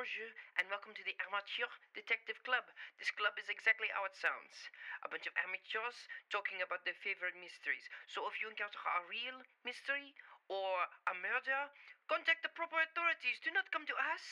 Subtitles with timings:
[0.00, 2.64] bonjour, and welcome to the Amateur Detective Club.
[2.96, 4.72] This club is exactly how it sounds
[5.04, 7.84] a bunch of amateurs talking about their favorite mysteries.
[8.08, 10.16] So if you encounter a real mystery
[10.48, 11.68] or a murder,
[12.08, 13.44] contact the proper authorities.
[13.44, 14.24] Do not come to us.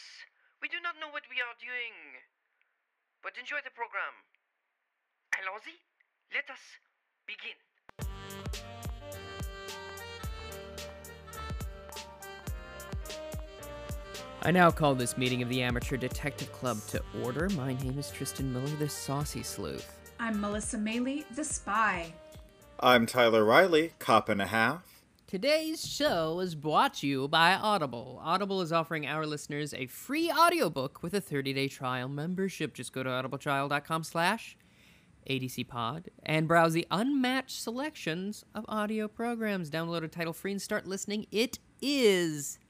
[0.65, 2.17] We do not know what we are doing.
[3.21, 4.25] But enjoy the program.
[5.37, 5.77] Allons-y.
[6.33, 6.81] Let us
[7.29, 7.68] begin.
[14.43, 17.49] I now call this meeting of the Amateur Detective Club to order.
[17.51, 20.13] My name is Tristan Miller, the saucy sleuth.
[20.21, 22.13] I'm Melissa Maley, the spy.
[22.79, 25.03] I'm Tyler Riley, cop and a half.
[25.27, 28.21] Today's show is brought to you by Audible.
[28.23, 32.75] Audible is offering our listeners a free audiobook with a 30-day trial membership.
[32.75, 34.57] Just go to audibletrial.com slash
[35.29, 39.69] adcpod and browse the unmatched selections of audio programs.
[39.69, 41.27] Download a title free and start listening.
[41.33, 42.61] It is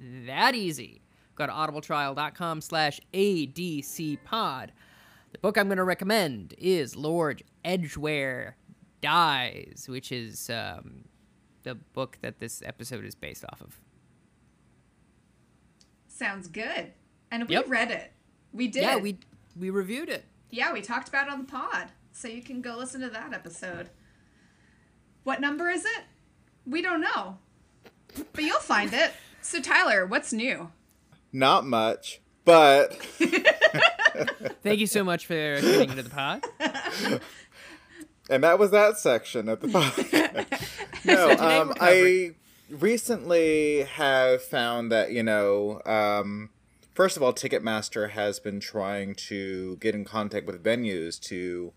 [0.00, 1.02] that easy.
[1.38, 4.70] Go to audibletrial.com slash adcpod.
[5.30, 8.56] The book I'm going to recommend is Lord Edgware
[9.00, 11.04] Dies, which is um,
[11.62, 13.78] the book that this episode is based off of.
[16.08, 16.92] Sounds good.
[17.30, 17.68] And we Yep.
[17.68, 18.12] read it.
[18.52, 18.82] We did.
[18.82, 19.18] Yeah, we
[19.56, 20.24] we reviewed it.
[20.50, 21.88] Yeah, we talked about it on the pod.
[22.12, 23.90] So you can go listen to that episode.
[25.22, 26.02] What number is it?
[26.66, 27.38] We don't know.
[28.32, 29.12] But you'll find it.
[29.42, 30.72] So Tyler, what's new?
[31.32, 32.94] Not much, but
[34.62, 36.44] Thank you so much for tuning into the pod.
[38.30, 41.04] and that was that section of the podcast.
[41.04, 42.30] no, today um, I
[42.70, 46.50] recently have found that you know, um,
[46.94, 51.72] first of all, Ticketmaster has been trying to get in contact with venues to,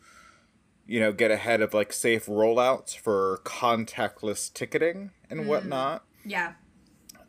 [0.88, 6.04] you know, get ahead of like safe rollouts for contactless ticketing and whatnot.
[6.26, 6.54] Yeah.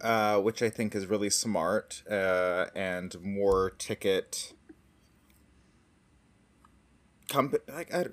[0.03, 4.53] Uh, which I think is really smart uh, and more ticket
[7.31, 8.06] comp like I,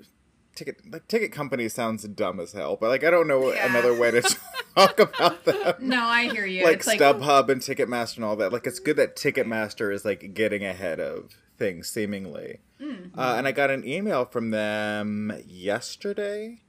[0.54, 3.66] ticket like ticket company sounds dumb as hell, but like I don't know Yeah.
[3.70, 4.22] another way to
[4.76, 5.74] talk about them.
[5.80, 6.64] No, I hear you.
[6.64, 8.52] like it's like StubHub and Ticketmaster and all that.
[8.52, 12.60] Like it's good that Ticketmaster is like getting ahead of things seemingly.
[12.80, 13.18] Mm-hmm.
[13.18, 16.62] Uh, and I got an email from them yesterday,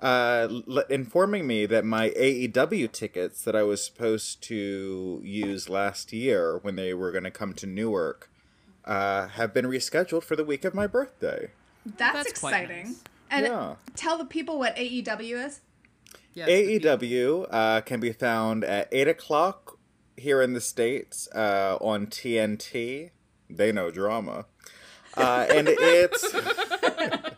[0.00, 6.12] uh, l- informing me that my AEW tickets that I was supposed to use last
[6.12, 8.30] year when they were going to come to Newark
[8.84, 11.50] uh, have been rescheduled for the week of my birthday.
[11.84, 12.84] that's, That's exciting.
[12.86, 13.02] nice.
[13.30, 13.74] And Yeah.
[13.96, 15.60] tell the people what AEW is.
[16.34, 19.78] Yes, AEW uh, can be found at 8 o'clock
[20.16, 23.10] here in the States uh, on TNT.
[23.50, 24.46] They know drama.
[25.16, 26.32] Uh, and it's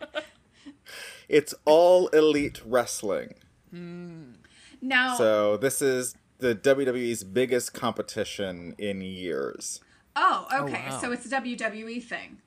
[1.31, 3.35] it's all elite wrestling.
[4.81, 9.79] Now So this is the WWE's biggest competition in years.
[10.15, 10.85] Oh, okay.
[10.89, 10.99] wow.
[10.99, 12.39] So it's a WWE thing.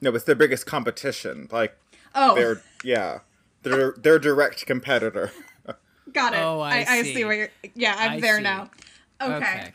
[0.00, 1.48] No, it's their biggest competition.
[1.50, 1.76] Like
[2.14, 3.20] Oh, they're yeah,
[3.62, 5.30] they're their direct competitor.
[6.12, 6.38] got it.
[6.38, 7.14] Oh, I I, see.
[7.14, 7.50] see where you're.
[7.74, 8.42] Yeah, I'm I there see.
[8.42, 8.70] now.
[9.20, 9.34] Okay.
[9.36, 9.72] Okay.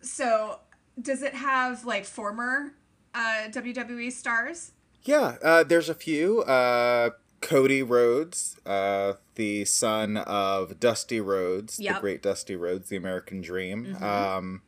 [0.00, 0.60] So,
[1.00, 2.72] does it have like former
[3.14, 4.72] uh, WWE stars?
[5.04, 6.42] Yeah, uh, there's a few.
[6.42, 7.10] Uh,
[7.40, 13.96] Cody Rhodes, uh, the son of Dusty Rhodes, the great Dusty Rhodes, the American Dream.
[14.02, 14.62] Um,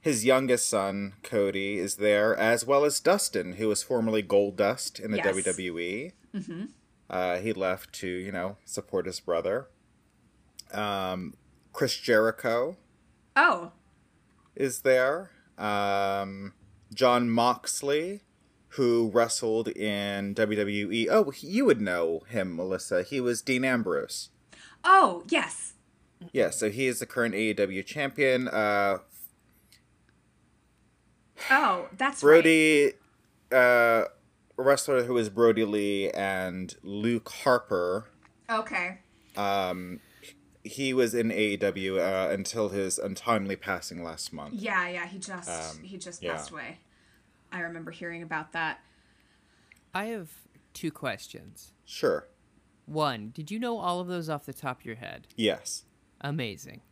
[0.00, 5.00] his youngest son, Cody, is there, as well as Dustin, who was formerly Gold Dust
[5.00, 5.34] in the Yes.
[5.34, 6.12] WWE.
[6.34, 6.64] Mm-hmm.
[7.10, 9.66] Uh, he left to, you know, support his brother.
[10.72, 11.34] Um,
[11.72, 12.76] Chris Jericho
[13.36, 13.72] Oh,
[14.54, 15.30] is there.
[15.58, 16.54] Um,
[16.94, 18.22] Jon Moxley,
[18.76, 21.08] who wrestled in WWE.
[21.10, 23.02] Oh, you would know him, Melissa.
[23.02, 24.30] He was Dean Ambrose.
[24.84, 25.74] oh yes.
[26.32, 28.48] Yeah, so he is the current AEW champion.
[28.48, 28.98] Uh,
[31.50, 32.42] Oh, that's right.
[32.42, 32.92] Brodie,
[33.52, 34.04] uh,
[34.58, 38.06] a wrestler who is Brodie Lee and Luke Harper.
[38.50, 38.98] Okay.
[39.36, 40.00] Um,
[40.64, 44.54] he was in AEW uh, until his untimely passing last month.
[44.54, 45.06] Yeah, yeah.
[45.06, 46.32] He just Um, he just yeah.
[46.32, 46.78] passed away.
[47.56, 48.80] I remember hearing about that.
[49.94, 50.28] I have
[50.74, 51.72] two questions.
[51.86, 52.28] Sure.
[52.84, 55.26] One, did you know all of those off the top of your head?
[55.36, 55.86] Yes.
[56.20, 56.82] Amazing.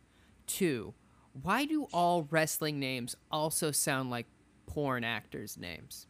[0.47, 0.95] Two,
[1.39, 4.25] why do all wrestling names also sound like
[4.65, 6.07] porn actors' names?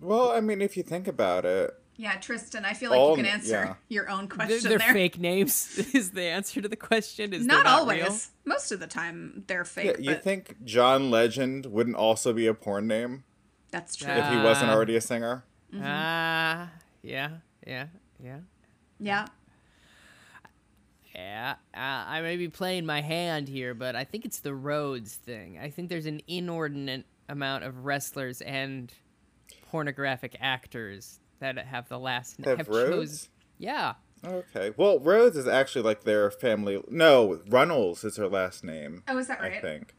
[0.00, 3.22] Well, I mean, if you think about it, Yeah, Tristan, I feel like All- you
[3.22, 3.74] can answer yeah.
[3.88, 4.92] your own They're, question they're there.
[4.92, 5.78] fake names.
[5.94, 7.32] Is the answer to the question?
[7.32, 8.02] Is Not they're always.
[8.02, 8.18] real?
[8.56, 9.96] Most of the time they're Yeah, fake.
[10.00, 13.22] you but think John Legend wouldn't also be a porn name
[13.70, 14.08] that's true.
[14.08, 14.26] Yeah.
[14.32, 15.44] if he wasn't Uh, already a singer?
[15.80, 16.70] Ah,
[17.02, 17.30] yeah,
[17.66, 17.86] yeah,
[18.22, 18.38] yeah.
[19.00, 19.26] yeah.
[21.14, 25.14] Yeah, uh, I may be playing my hand here, but I think it's the Rhodes
[25.14, 25.58] thing.
[25.58, 28.92] I think there's an inordinate amount of wrestlers and
[29.70, 32.90] pornographic actors that have the last Have have Rhodes?
[32.90, 33.28] chosen.
[33.58, 33.94] Yeah,
[34.26, 34.72] Okay.
[34.76, 36.82] Well, Rhodes is actually like their family.
[36.88, 39.02] No, Runnels is her last name.
[39.06, 39.52] Oh, is that right?
[39.54, 39.94] I think.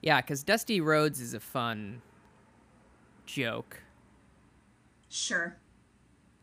[0.00, 2.00] yeah, because Dusty Rhodes is a fun
[3.26, 3.82] joke,
[5.08, 5.56] Sure.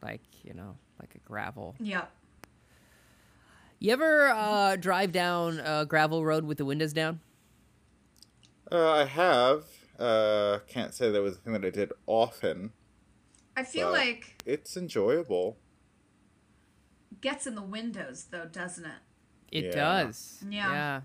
[0.03, 1.75] like you know, like a gravel.
[1.79, 2.11] Yep.
[3.79, 7.19] You ever uh, drive down a gravel road with the windows down?
[8.71, 9.65] Uh, I have.
[9.99, 12.71] Uh, can't say that was a thing that I did often.
[13.55, 15.57] I feel But- like It's enjoyable.
[17.21, 18.99] gets in the windows though, doesn't it?
[19.51, 19.71] It Yeah.
[19.71, 20.43] does.
[20.49, 20.71] Yeah.
[20.71, 21.01] Yeah.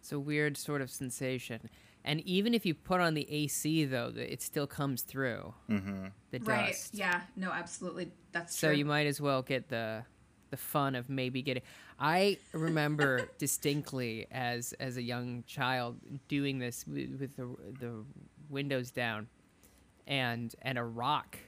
[0.00, 1.68] It's a weird sort of sensation.
[2.06, 6.06] And even if you put on the AC, though, it still comes through Mm-hmm.
[6.30, 6.68] the Right.
[6.68, 6.94] dust.
[6.94, 7.22] Yeah.
[7.36, 8.12] No, absolutely.
[8.32, 8.76] That's So true.
[8.76, 10.04] you might as well get the
[10.50, 11.64] the fun of maybe getting.
[11.98, 15.98] I remember distinctly as as a young child
[16.28, 17.46] doing this with, with the
[17.80, 18.04] the
[18.48, 19.28] windows down,
[20.06, 21.38] and and a rock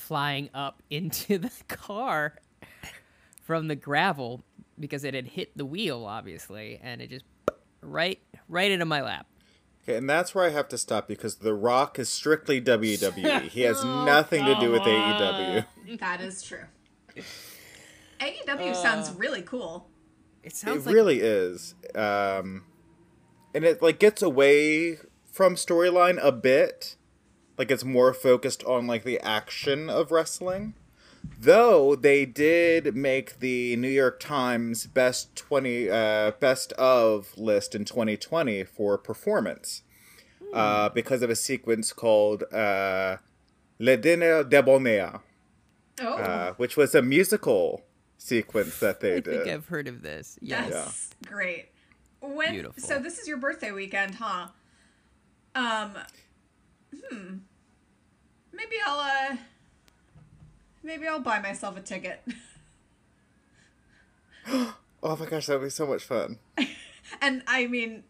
[0.00, 2.34] flying up into the car
[3.42, 4.42] from the gravel
[4.78, 7.24] because it had hit the wheel, obviously, and it just
[7.82, 8.18] right
[8.48, 9.26] right into my lap.
[9.82, 13.42] Okay, and that's where I have to stop because The Rock is strictly WWE.
[13.48, 15.64] He has Oh, nothing to do with AEW.
[15.98, 16.64] that is true.
[18.20, 19.88] AEW sounds really cool.
[20.42, 21.74] It It sounds like really is.
[21.94, 22.64] Um,
[23.54, 24.98] and it like gets away
[25.32, 26.96] from storyline a bit.
[27.60, 30.72] Like it's more focused on like the action of wrestling.
[31.38, 37.84] Though they did make the New York Times best 20 uh, best of list in
[37.84, 39.82] 2020 for performance.
[40.54, 43.18] Uh, because of a sequence called uh,
[43.78, 45.20] Le Dîner Debonair,
[46.00, 47.82] Oh, uh, which was a musical
[48.16, 49.34] sequence that they I did.
[49.34, 50.38] I think I've heard of this.
[50.40, 50.70] Yes.
[50.70, 51.66] that's great.
[52.20, 52.82] When Beautiful.
[52.82, 54.48] so this is your birthday weekend, huh?
[55.54, 55.98] Um
[57.10, 57.36] hmm.
[58.60, 59.36] Maybe I'll uh
[60.82, 62.22] maybe I'll buy myself a ticket.
[65.02, 66.38] Oh my gosh, that would be so much fun.
[67.22, 68.04] and I mean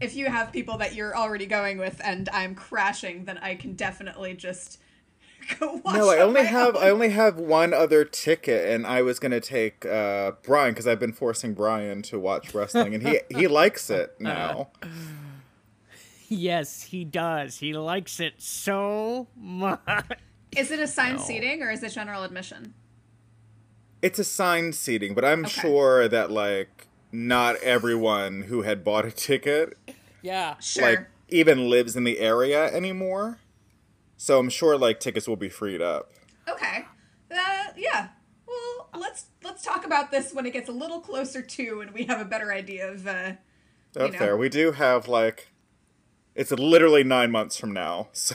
[0.00, 3.74] if you have people that you're already going with and I'm crashing, then I can
[3.74, 4.80] definitely just
[5.60, 6.82] go watch No, I only have own.
[6.82, 11.00] I only have one other ticket, and I was gonna take uh, Brian because I've
[11.00, 14.68] been forcing Brian to watch wrestling, and he he likes it now.
[16.28, 17.58] Yes, he does.
[17.58, 19.80] He likes it so much.
[20.56, 21.22] Is it assigned No.
[21.22, 22.74] seating or is it general admission?
[24.02, 25.60] It's assigned seating, but I'm Okay.
[25.60, 29.76] sure that like not everyone who had bought a ticket
[30.22, 30.58] Yeah.
[30.58, 30.84] Sure.
[30.90, 33.38] like even lives in the area anymore.
[34.16, 36.12] So I'm sure like tickets will be freed up.
[36.48, 36.84] Okay.
[37.30, 38.08] Uh, yeah.
[38.46, 42.04] Well, let's let's talk about this when it gets a little closer to and we
[42.04, 43.06] have a better idea of.
[43.06, 43.32] Uh,
[43.98, 44.18] Oh, You know.
[44.18, 44.36] fair.
[44.36, 45.48] We do have like
[46.36, 48.34] it's literally nine months from now, so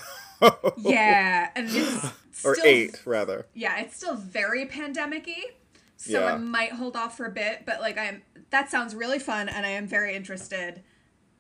[0.78, 2.12] yeah, and it's
[2.46, 3.46] or eight rather.
[3.54, 5.52] Yeah, it's still very pandemic-y,
[5.98, 6.34] so Yeah.
[6.34, 7.64] I might hold off for a bit.
[7.66, 10.82] But like, I'm that sounds really fun, and I am very interested.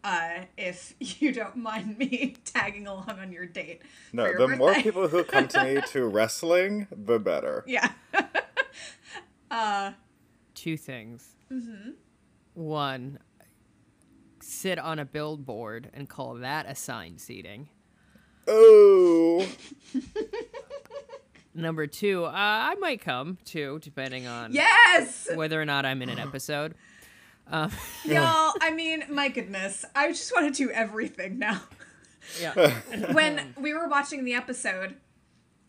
[0.03, 3.81] Uh, if you don't mind me tagging along on your date.
[4.13, 7.63] No, your the more people who come to me to wrestling, the better.
[7.67, 7.91] Yeah.
[9.51, 9.91] uh,
[10.55, 11.35] Two things.
[11.51, 11.91] Mm-hmm.
[12.53, 13.19] One,
[14.41, 17.69] sit on a billboard and call that assigned seating.
[18.47, 19.47] Oh,
[21.53, 25.27] Number two, uh, I might come too, depending on yes.
[25.35, 26.75] whether or not I'm in an episode.
[27.47, 27.71] Um,
[28.05, 29.83] Y'all, I mean, my goodness.
[29.93, 31.61] I just want to do everything now.
[32.39, 32.73] yeah.
[33.11, 34.95] when we were watching the episode,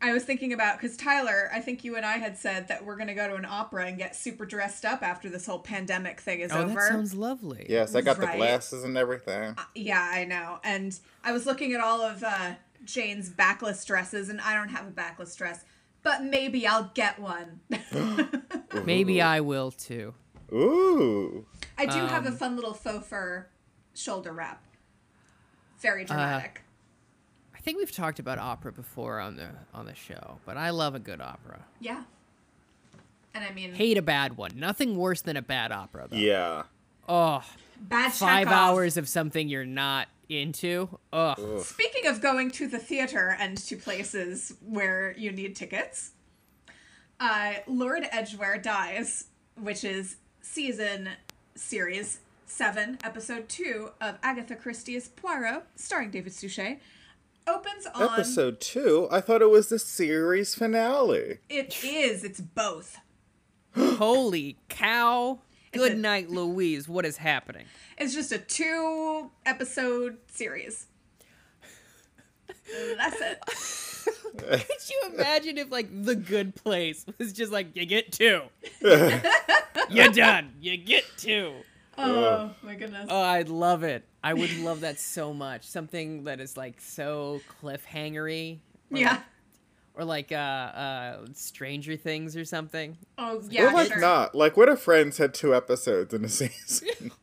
[0.03, 2.97] I was thinking about because Tyler, I think you and I had said that we're
[2.97, 6.41] gonna go to an opera and get super dressed up after this whole pandemic thing
[6.41, 6.75] is Oh, over.
[6.75, 7.67] that sounds lovely.
[7.71, 8.33] yes, I got Right.
[8.33, 9.57] the glasses and everything.
[9.77, 10.59] Yeah, I know.
[10.65, 12.55] And I was looking at all of uh,
[12.85, 15.65] Jane's backless dresses, and I don't have a backless dress,
[16.03, 17.61] but maybe I'll get one.
[18.85, 20.15] Maybe I will too.
[20.53, 21.47] Ooh,
[21.79, 23.47] I do have a Um, fun little faux fur
[23.95, 24.63] shoulder wrap.
[25.81, 26.63] Very Uh, dramatic.
[26.65, 26.72] I
[27.63, 30.99] think we've talked about opera before on the on the show, but I love a
[31.01, 31.65] good opera.
[31.81, 32.03] yeah.
[33.35, 34.51] And I mean, Hate a bad one.
[34.57, 36.17] Nothing worse than a bad opera though.
[36.19, 36.65] yeah.
[37.09, 37.43] Oh,
[37.81, 38.53] bad five Chekhov.
[38.53, 40.99] hours of something you're not into.
[41.15, 41.61] Ugh.
[41.63, 46.11] Speaking of going to the theater and to places where you need tickets,
[47.21, 49.25] uh, Lord Edgware Dies,
[49.59, 51.09] which is season
[51.55, 56.81] series seven, episode two of Agatha Christie's Poirot, starring David Suchet,
[57.47, 58.03] opens on.
[58.03, 59.09] Episode two.
[59.11, 61.39] I thought it was the series finale.
[61.49, 62.25] It is.
[62.25, 62.99] It's both.
[63.77, 65.41] Holy cow.
[65.73, 66.89] Good a- night, Louise.
[66.89, 67.65] What is happening?
[67.99, 70.87] It's just a two episode series.
[72.97, 73.41] That's it.
[74.39, 78.43] Could you imagine if like the good place was just like you get two.
[79.91, 80.53] You're done.
[80.61, 81.55] You get two.
[81.99, 83.07] Oh my goodness.
[83.11, 84.05] Oh, I'd love it.
[84.23, 85.65] I would love that so much.
[85.65, 88.59] Something that is like so cliffhangery.
[88.91, 89.11] Or yeah.
[89.11, 89.21] Like,
[89.95, 92.97] or like uh uh Stranger Things or something.
[93.19, 93.71] Oh yeah.
[93.71, 94.01] or like sure.
[94.01, 94.35] not.
[94.35, 97.13] Like, what if Friends had two episodes in a season?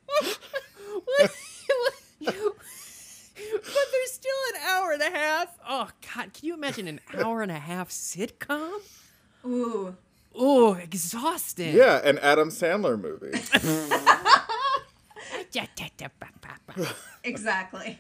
[3.52, 5.58] But there's still an hour and a half.
[5.68, 8.80] Oh god, can you imagine an hour and a half sitcom?
[9.46, 9.96] Ooh.
[10.36, 11.76] Oh, exhausting.
[11.76, 13.32] yeah, an Adam Sandler movie.
[17.24, 18.00] Exactly.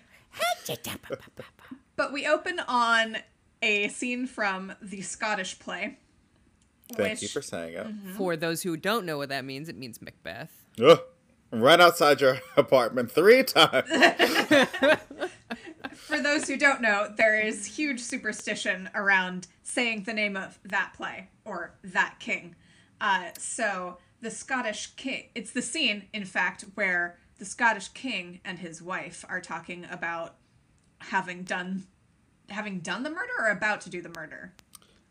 [1.96, 3.18] But we open on
[3.62, 5.98] a scene from the Scottish play.
[6.94, 7.88] Thank which, you for saying it.
[8.15, 10.65] For those who don't know what that means, it means Macbeth.
[10.84, 11.00] Ugh.
[11.51, 13.88] Right outside your apartment three times.
[15.94, 20.94] For those who don't know, there is huge superstition around saying the name of that
[20.96, 22.56] play or that king.
[23.00, 28.60] Uh, so the Scottish king, it's the scene, in fact, where the Scottish king and
[28.60, 30.36] his wife are talking about
[31.00, 31.84] having done
[32.50, 34.53] having done the murder or about to do the murder.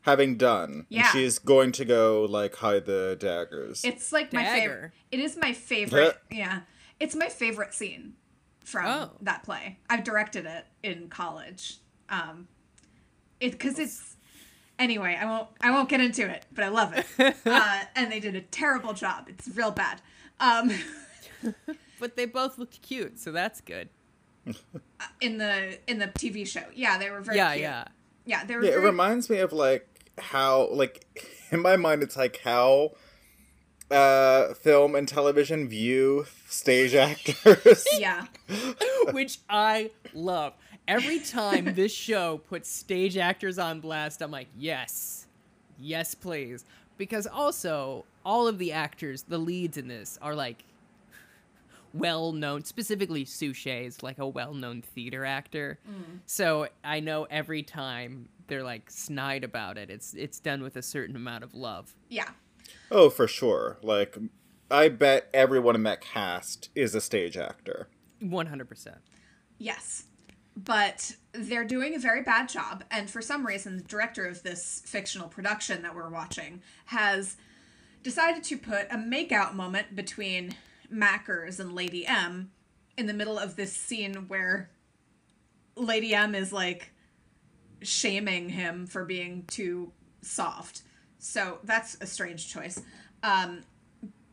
[0.03, 0.87] Having done.
[0.89, 1.03] Yeah.
[1.03, 3.85] And she's going to go, like, hide the daggers.
[3.85, 4.93] It's like my favorite.
[5.13, 6.17] It is my favorite.
[6.31, 6.61] yeah,
[6.99, 8.15] it's my favorite scene
[8.65, 9.11] from Oh.
[9.23, 9.79] that play.
[9.89, 11.79] I've directed it in college.
[12.09, 12.49] Um,
[13.41, 14.17] it because it's
[14.79, 15.17] anyway.
[15.21, 15.49] I won't.
[15.61, 17.07] I won't get into it, but I love it.
[17.47, 19.27] uh, and they did a terrible job.
[19.29, 20.01] It's real bad.
[20.41, 20.71] Um,
[21.99, 23.89] But they both looked cute, so that's good.
[25.21, 27.63] in the in the TV show, yeah, they were very yeah, cute.
[27.63, 27.85] yeah.
[28.25, 28.45] yeah.
[28.45, 28.65] They were.
[28.65, 29.87] Yeah, it reminds me of like
[30.19, 31.07] how like
[31.51, 32.93] in my mind it's like how
[33.91, 37.87] uh film and television view stage actors.
[37.99, 38.27] yeah.
[39.13, 40.55] Which I love.
[40.87, 45.27] Every time this show puts stage actors on blast, I'm like, yes.
[45.79, 46.65] Yes, please.
[46.97, 50.65] Because also, all of the actors, the leads in this, are like
[51.93, 55.79] well known, specifically Suchet is like a well known theater actor.
[55.89, 56.21] Mm.
[56.27, 60.83] So I know every time they're like snide about it, it's it's done with a
[60.83, 61.95] certain amount of love.
[62.09, 62.31] Yeah.
[62.91, 63.79] oh, for sure.
[63.83, 64.17] Like
[64.71, 67.89] I bet everyone in that cast is a stage actor.
[68.23, 68.97] 100%.
[69.59, 70.05] Yes.
[70.57, 72.85] But they're doing a very bad job.
[72.91, 77.37] And for some reason, the director of this fictional production that we're watching has
[78.03, 80.55] decided to put a makeout moment between
[80.89, 82.51] Mackers and Lady M
[82.97, 84.71] in the middle of this scene where
[85.77, 86.93] Lady M is like
[87.83, 89.93] shaming him for being too
[90.23, 90.83] soft.
[91.19, 92.83] So that's a strange choice.
[93.23, 93.63] Um,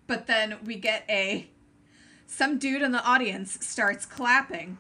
[0.08, 1.50] but then we get a
[2.28, 4.78] some dude in the audience starts clapping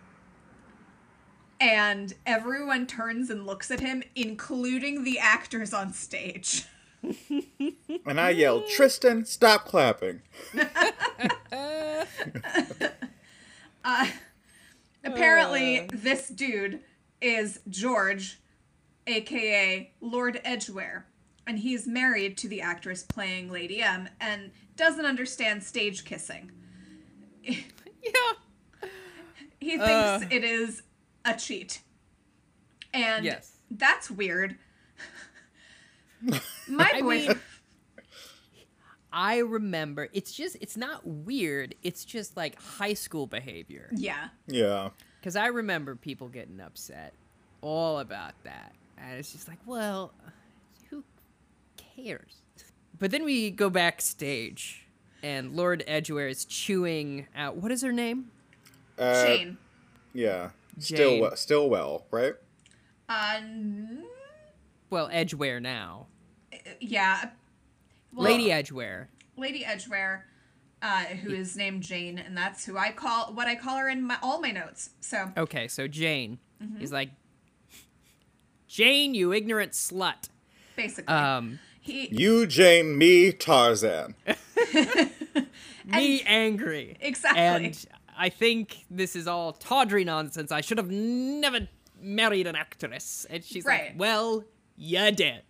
[1.59, 6.65] and everyone turns and looks at him including the actors on stage
[8.05, 10.21] And I yelled, Tristan, stop clapping.
[15.03, 16.79] apparently this dude
[17.21, 18.39] is george
[19.07, 21.05] aka lord edgware
[21.47, 26.51] and he's married to the actress playing lady m and doesn't understand stage kissing
[27.43, 27.61] Yeah.
[29.59, 30.25] he thinks Uh.
[30.31, 30.81] it is
[31.23, 31.81] a cheat
[32.93, 33.51] and Yes.
[33.69, 34.57] that's weird
[36.67, 37.39] my I boy mean-
[39.11, 43.89] I remember it's just it's not weird, it's just like high school behavior.
[43.93, 44.89] yeah Yeah.
[45.23, 47.13] Cuz I remember people getting upset
[47.61, 48.73] all about that.
[48.97, 50.13] And it's just like, well,
[50.89, 51.03] who
[51.77, 52.41] cares?
[52.99, 54.85] But then we go backstage
[55.23, 58.31] and Lord Edgware is chewing out what is her name?
[58.97, 59.57] Uh, Shane.
[60.13, 60.49] Yeah.
[60.77, 60.81] Jane.
[60.97, 62.33] Still well, still well, right?
[63.07, 64.05] Uh, n-
[64.89, 66.07] Well, Edgware now.
[66.79, 67.29] Yeah.
[68.13, 69.09] Well, Lady Edgware.
[69.37, 70.25] Lady Edgware,
[70.81, 74.03] uh, who is named Jane, and that's who I call what I call her in
[74.03, 74.91] my, all my notes.
[75.01, 76.39] So Okay, so Jane.
[76.63, 76.79] Mm-hmm.
[76.79, 77.09] He's like
[78.67, 80.29] Jane, you ignorant slut.
[80.75, 84.15] basically, Um he You, Jane, me, Tarzan.
[85.85, 86.97] me angry.
[86.99, 87.41] Exactly.
[87.41, 87.85] And
[88.17, 90.51] I think this is all tawdry nonsense.
[90.51, 91.67] I should have never
[92.01, 93.25] married an actress.
[93.29, 93.89] And she's Right.
[93.89, 94.43] like, well,
[94.77, 95.41] you did.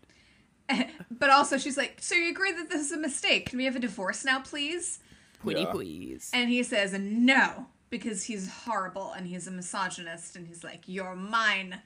[1.12, 3.50] but also she's like, so you agree that this is a mistake?
[3.50, 5.00] Can we have a divorce now, please?
[5.42, 5.72] Pretty Yeah.
[5.72, 6.32] please.
[6.34, 11.16] And he says no because he's horrible and he's a misogynist, and he's like, you're
[11.16, 11.82] mine.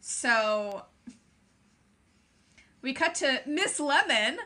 [0.00, 0.84] So
[2.82, 4.38] we cut to Miss Lemon.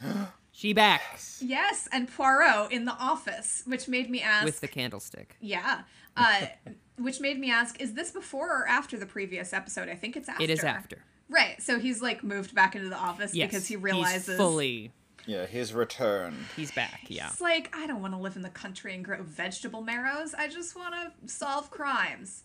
[0.54, 4.44] She backs Yes, and Poirot in the office, which made me ask.
[4.44, 5.34] with the candlestick.
[5.40, 5.80] yeah,
[6.16, 6.46] uh,
[6.98, 9.88] which made me ask: Is this before or after the previous episode?
[9.88, 10.42] I think it's after.
[10.44, 11.04] It is after.
[11.32, 11.60] Right.
[11.62, 14.92] So he's like moved back into the office Yes, because he he's realizes fully
[15.26, 16.46] Yeah, his return.
[16.56, 17.00] he's back.
[17.08, 17.28] Yeah.
[17.28, 20.34] It's like I don't want to live in the country and grow vegetable marrows.
[20.34, 22.42] I just want to solve crimes.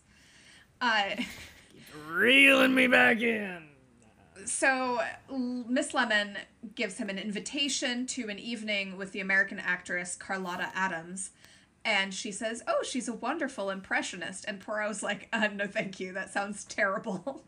[0.80, 1.10] Uh,
[2.08, 3.62] Reeling me back in.
[4.44, 6.36] so Miss Lemon
[6.74, 11.30] gives him an invitation to an evening with the American actress Carlotta Adams.
[11.84, 16.12] And she says, "Oh, she's a wonderful impressionist." And Poirot's like, uh, "No, thank you.
[16.12, 17.44] That sounds terrible."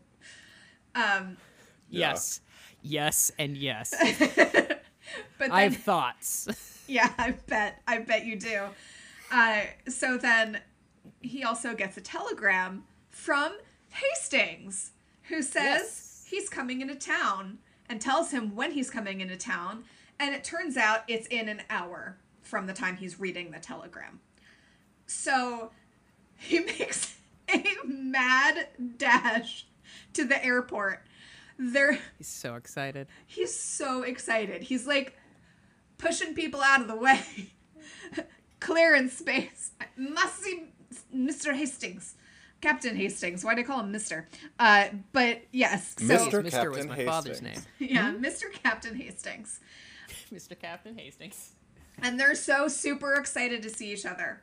[0.95, 1.37] um,
[1.89, 2.09] Yeah.
[2.11, 2.41] Yes.
[2.81, 3.93] Yes and yes.
[4.37, 4.81] but
[5.39, 6.47] then, I have thoughts.
[6.87, 7.81] Yeah, I bet.
[7.87, 8.63] I bet you do.
[9.31, 10.59] Uh, so then
[11.21, 13.53] he also gets a telegram from
[13.91, 14.91] Hastings,
[15.29, 16.25] who says Yes.
[16.29, 19.85] he's coming into town and tells him when he's coming into town.
[20.19, 24.19] And it turns out it's in an hour from the time he's reading the telegram.
[25.07, 25.71] So
[26.37, 27.15] he makes
[27.47, 28.67] a mad
[28.97, 29.65] dash
[30.13, 31.03] to the airport.
[31.57, 33.07] There He's so excited.
[33.27, 34.63] He's so excited.
[34.63, 35.17] He's like
[35.97, 37.21] pushing people out of the way,
[38.59, 39.71] clearing space.
[39.79, 40.63] I must see
[41.15, 41.53] Mr.
[41.53, 42.15] Hastings,
[42.61, 43.43] Captain Hastings.
[43.45, 44.27] Why do I call him Mister?
[44.59, 46.43] Uh, but yes, so Mr.
[46.43, 46.97] Mister was Captain Hmm?
[46.97, 47.53] my father's name.
[47.53, 47.67] Hastings.
[47.91, 48.51] yeah, Mr.
[48.51, 49.59] Captain Hastings.
[50.33, 50.59] Mr.
[50.59, 51.51] Captain Hastings.
[52.01, 54.41] And they're so super excited to see each other.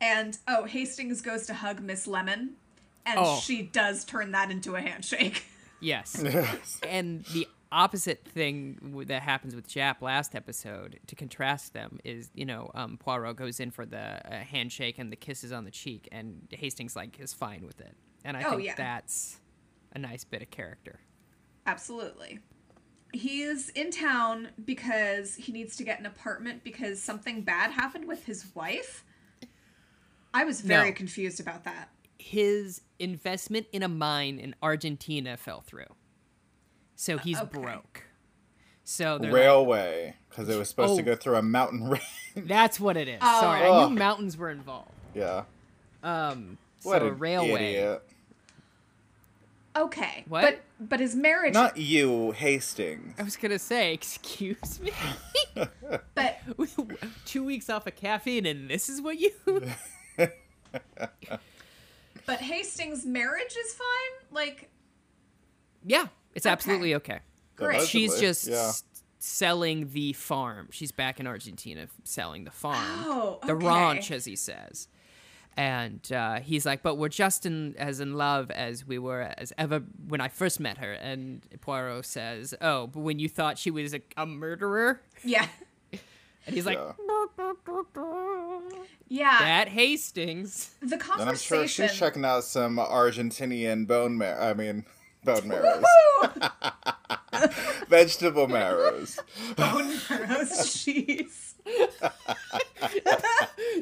[0.00, 2.54] And oh, Hastings goes to hug Miss Lemon,
[3.06, 3.38] and Oh.
[3.40, 5.44] she does turn that into a handshake.
[5.80, 6.18] Yes.
[6.24, 6.80] Yes.
[6.88, 12.46] and the opposite thing that happens with Japp last episode, to contrast them, is you
[12.46, 16.08] know um, Poirot goes in for the uh, handshake and the kisses on the cheek,
[16.10, 17.94] and Hastings like is fine with it,
[18.24, 18.74] and I Oh, think yeah.
[18.76, 19.40] that's
[19.92, 21.00] a nice bit of character.
[21.66, 22.38] Absolutely.
[23.12, 28.24] He's in town because he needs to get an apartment because something bad happened with
[28.24, 29.04] his wife.
[30.32, 30.96] I was very No.
[30.96, 31.90] confused about that.
[32.26, 35.92] His investment in a mine in Argentina fell through,
[36.96, 37.60] so he's okay.
[37.60, 38.04] broke.
[38.82, 41.04] So they're like, Railway, because it was supposed to Oh.
[41.04, 42.02] go through a mountain range.
[42.34, 43.18] that's what it is.
[43.20, 43.40] Oh.
[43.42, 43.88] Sorry, I Oh.
[43.90, 44.90] knew mountains were involved.
[45.14, 45.44] yeah.
[46.02, 47.74] Um, What so a railway.
[47.74, 48.02] idiot.
[49.76, 50.24] Okay.
[50.26, 50.42] What?
[50.42, 53.16] But but his marriage Not you, Hastings.
[53.18, 54.92] I was gonna say, excuse me.
[56.14, 56.38] but
[57.26, 59.32] Two weeks off of caffeine, and this is what you.
[62.26, 64.26] But Hastings' marriage is fine?
[64.30, 64.70] Like
[65.84, 67.20] yeah, it's absolutely okay.
[67.56, 67.82] Great.
[67.82, 68.72] She's just Yeah.
[69.18, 70.68] selling the farm.
[70.72, 74.88] She's back in Argentina selling the farm, Oh, the ranch, as he says.
[75.56, 79.52] And uh, he's like, but we're just in, as in love as we were as
[79.56, 80.94] ever when I first met her.
[80.94, 85.00] And Poirot says, oh, but when you thought she was a, a murderer?
[85.22, 85.46] yeah.
[86.46, 88.60] And he's like, Yeah.
[89.08, 89.38] Yeah.
[89.38, 90.74] that Hastings.
[90.80, 91.20] the conversation.
[91.20, 94.50] And I'm sure she's checking out some Argentinian bone marrow.
[94.50, 94.84] I mean,
[95.24, 95.84] bone marrows.
[97.88, 99.18] Vegetable marrows.
[99.56, 100.50] Bone marrows,
[100.84, 101.54] jeez.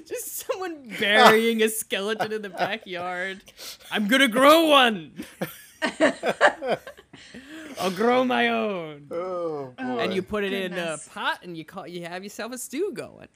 [0.07, 3.43] Just someone burying a skeleton in the backyard.
[3.91, 5.25] I'm gonna grow one.
[7.81, 9.07] I'll grow my own.
[9.11, 9.83] Oh, boy.
[9.99, 12.93] And you put it in a pot, and you call you have yourself a stew
[12.93, 13.29] going.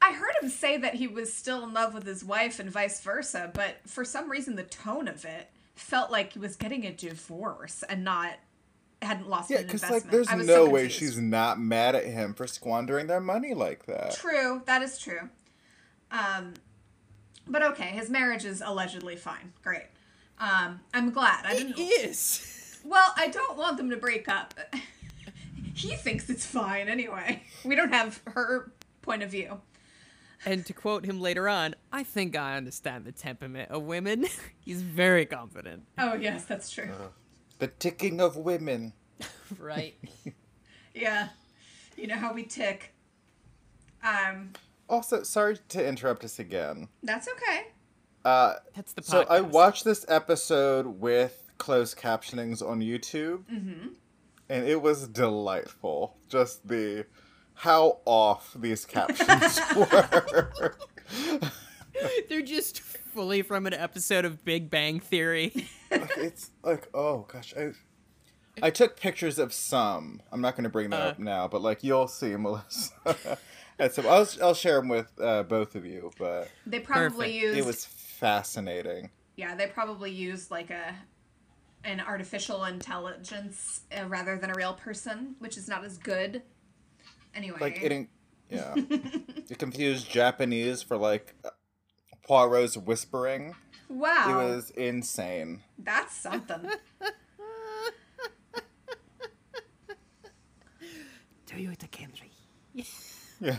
[0.00, 3.00] I heard him say that he was still in love with his wife and vice
[3.00, 6.92] versa, but for some reason the tone of it felt like he was getting a
[6.92, 8.34] divorce and not
[9.00, 12.34] hadn't lost Yeah, an because like, there's no so way she's not mad at him
[12.34, 14.14] for squandering their money like that.
[14.14, 15.28] True, that is true.
[16.10, 16.54] Um,
[17.46, 19.52] but okay, his marriage is allegedly fine.
[19.62, 19.86] Great.
[20.38, 21.44] Um, I'm glad.
[21.46, 21.78] I It didn't.
[21.78, 22.58] is.
[22.84, 24.54] Well, I don't want them to break up.
[25.74, 27.42] he thinks it's fine anyway.
[27.64, 29.60] We don't have her point of view.
[30.44, 34.26] And to quote him later on, I think I understand the temperament of women.
[34.60, 36.90] He's very confident, Oh yes, that's true.
[37.60, 38.92] The ticking of women.
[39.58, 39.94] right?
[40.94, 41.28] Yeah,
[41.96, 42.92] you know how we tick.
[44.02, 44.50] Um,
[44.88, 46.88] Also, sorry to interrupt us again.
[47.04, 47.68] that's okay.
[48.24, 49.06] Uh, That's the podcast.
[49.06, 56.16] so I watched this episode with closed captionings on YouTube, and it was delightful.
[56.28, 57.06] Just the
[57.54, 60.76] how off these captions were.
[62.28, 65.52] They're just fully from an episode of Big Bang Theory.
[65.90, 67.72] like, it's like, oh gosh, I
[68.60, 70.20] I took pictures of some.
[70.32, 71.08] I'm not going to bring that Uh.
[71.10, 73.38] up now, but like you'll see, Melissa.
[73.78, 76.10] and so I'll I'll share them with uh, both of you.
[76.18, 77.42] But They probably Perfect.
[77.44, 79.10] used it was fascinating.
[79.36, 80.94] yeah, they probably used like a
[81.84, 86.42] an artificial intelligence uh, rather than a real person, which is not as good.
[87.34, 88.08] Anyway, Like it, in-
[88.50, 88.74] yeah.
[88.76, 91.34] it confused Japanese for like
[92.26, 93.54] Poirot's whispering.
[93.88, 95.62] wow, It was insane.
[95.78, 96.70] that's something.
[101.46, 102.30] Do you the country?
[103.40, 103.56] Yeah.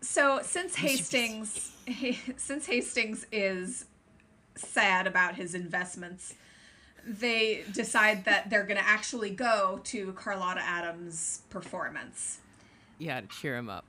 [0.00, 1.72] So since Hastings,
[2.36, 3.84] since Hastings is
[4.56, 6.34] sad about his investments,
[7.06, 12.38] they decide that they're going to actually go to Carlotta Adams' performance.
[12.98, 13.84] Yeah, to cheer him up.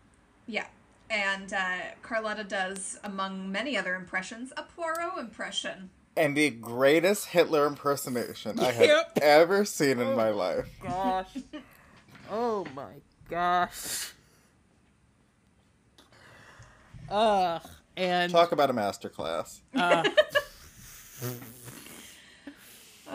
[0.48, 0.66] Yeah,
[1.10, 5.90] and uh, Carlotta does, among many other impressions, a Poirot impression.
[6.18, 9.20] And the greatest Hitler impersonation I have Yep.
[9.22, 10.68] ever seen in my life.
[10.82, 11.38] Gosh.
[12.32, 12.92] oh my
[13.30, 14.12] gosh.
[17.10, 17.62] Ugh.
[17.96, 19.60] And Talk about a masterclass.
[19.76, 20.04] uh,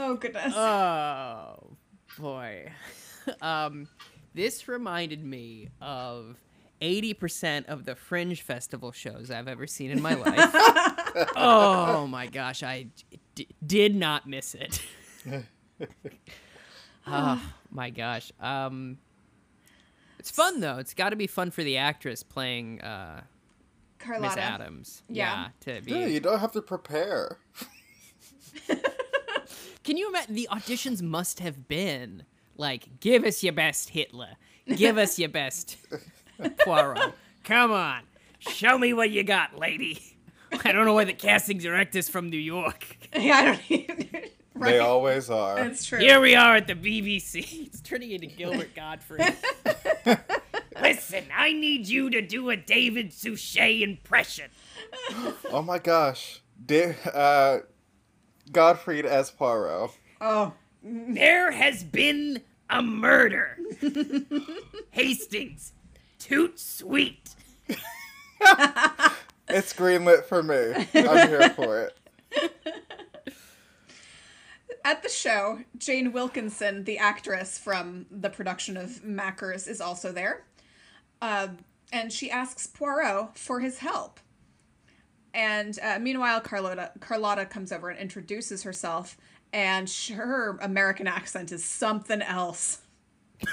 [0.01, 0.55] Oh goodness.
[0.57, 1.77] oh
[2.19, 2.71] boy.
[3.43, 3.89] um,
[4.35, 6.37] this reminded me of
[6.81, 10.51] 80% of the Fringe Festival shows I've ever seen in my life.
[11.37, 12.87] oh my gosh, I
[13.35, 14.81] d- did not miss it.
[17.07, 18.31] oh my gosh.
[18.41, 18.99] Um,
[20.21, 20.79] it's fun though.
[20.79, 23.23] It's got to be fun for the actress playing uh,
[23.99, 24.41] Miss Carlotta.
[24.41, 25.03] Adams.
[25.09, 25.49] Yeah.
[25.63, 25.91] to be.
[25.91, 27.39] Yeah, you don't have to prepare.
[29.89, 32.25] Can you imagine the auditions must have been
[32.59, 34.33] like, give us your best Hitler,
[34.77, 35.79] give us your best
[36.59, 37.15] Poirot.
[37.43, 38.03] Come on,
[38.39, 40.15] show me what you got, lady.
[40.53, 42.99] I don't know why the casting director's from New York.
[43.17, 44.09] Yeah, I don't even.
[44.55, 44.73] right.
[44.73, 45.57] They always are.
[45.57, 46.01] That's true.
[46.01, 47.69] Here we are at the BBC.
[47.69, 49.37] It's turning into Gilbert Gottfried.
[50.83, 54.51] Listen, I need you to do a David Suchet impression.
[55.51, 56.43] Oh my gosh.
[56.67, 57.61] Da- uh,
[58.49, 59.91] Gottfried as Poirot.
[60.21, 63.59] Oh, There has been a murder.
[64.91, 65.73] Hastings,
[66.19, 67.31] toot sweet.
[69.51, 70.87] It's greenlit for me.
[70.95, 71.97] I'm here for it.
[74.85, 80.45] At the show, Jane Wilkinson, the actress from the production of Mackers, is also there.
[81.23, 81.49] Uh,
[81.93, 84.21] and she asks Poirot for his help.
[85.35, 89.17] And uh, meanwhile, Carlotta, Carlotta comes over and introduces herself,
[89.53, 92.81] and sh- her American accent is something else.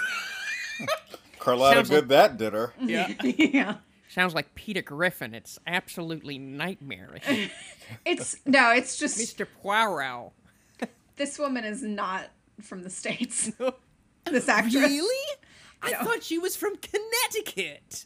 [1.39, 2.73] Carlotta Sounds good that did her.
[2.81, 3.13] Yeah.
[3.23, 3.75] yeah.
[4.09, 5.35] Sounds like Peter Griffin.
[5.35, 7.51] It's absolutely nightmarish.
[8.03, 9.45] It's, no, it's just, Mr.
[9.61, 10.31] Poirot.
[11.17, 12.29] this woman is not
[12.63, 13.51] from the States.
[14.25, 14.73] This actress.
[14.73, 15.25] Really?
[15.83, 15.99] I No.
[16.03, 18.05] thought she was from Connecticut.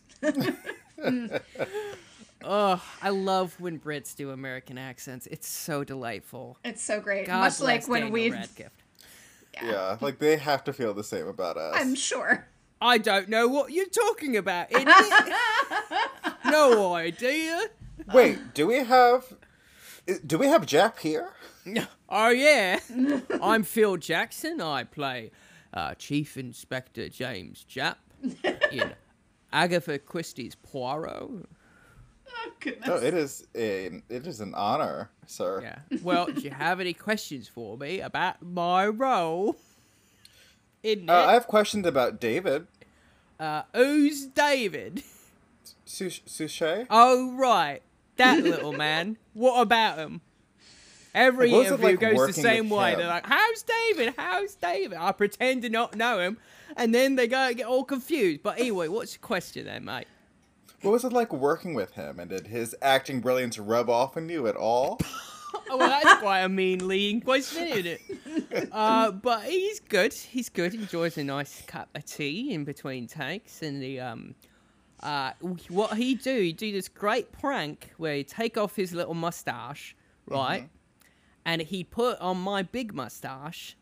[2.44, 5.28] Oh, I love when Brits do American accents.
[5.28, 6.58] It's so delightful.
[6.64, 7.28] It's so great.
[7.28, 8.72] God Much like when we Radcliffe.
[9.62, 11.76] Yeah, like they have to feel the same about us.
[11.78, 12.48] I'm sure.
[12.82, 14.72] I don't know what you're talking about.
[14.72, 14.88] idiot.
[16.46, 17.62] no idea.
[18.14, 19.34] Wait, do we have
[20.26, 21.34] do we have Japp here?
[22.08, 22.80] Oh yeah,
[23.42, 24.62] I'm Phil Jackson.
[24.62, 25.32] I play
[25.74, 27.98] uh, Chief Inspector James Japp
[28.72, 28.94] in
[29.52, 31.48] Agatha Christie's Poirot.
[32.32, 32.88] Oh, goodness.
[32.88, 35.62] No, it is a it is an honor, sir.
[35.62, 35.98] Yeah.
[36.04, 39.56] Well, do you have any questions for me about my role?
[40.84, 41.10] In?
[41.10, 42.68] Uh, I have questions about David
[43.40, 45.04] Uh, who's David?
[45.86, 46.88] Sush- Suchet.
[46.90, 47.82] Oh right,
[48.18, 49.18] that little man.
[49.34, 50.22] What about him?
[51.14, 52.92] Every Like, what interview like goes the same way.
[52.94, 53.00] him?
[53.00, 54.14] They're like, "How's David?
[54.18, 56.38] How's David?" I pretend to not know him,
[56.78, 58.44] and then they go get all confused.
[58.44, 60.06] But anyway, what's your question then, mate?
[60.82, 64.30] What was it like working with him, and did his acting brilliance rub off on
[64.30, 65.00] you at all?
[65.72, 68.02] Oh, well, that's quite a mean leading question, isn't it?
[68.72, 70.14] Uh, but he's good.
[70.14, 70.74] He's good.
[70.74, 74.36] Enjoys a nice cup of tea in between takes, and the um,
[75.02, 75.32] uh,
[75.70, 76.40] what he do?
[76.40, 79.96] He do this great prank where he take off his little mustache,
[80.28, 80.70] right,
[81.46, 83.76] and he'd put on my big mustache,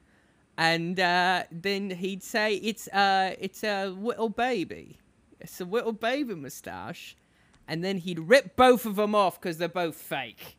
[0.57, 4.97] and uh, then he'd say it's uh, it's a little baby,
[5.39, 7.15] it's a little baby mustache,
[7.67, 10.57] and then he'd rip both of them off because they're both fake.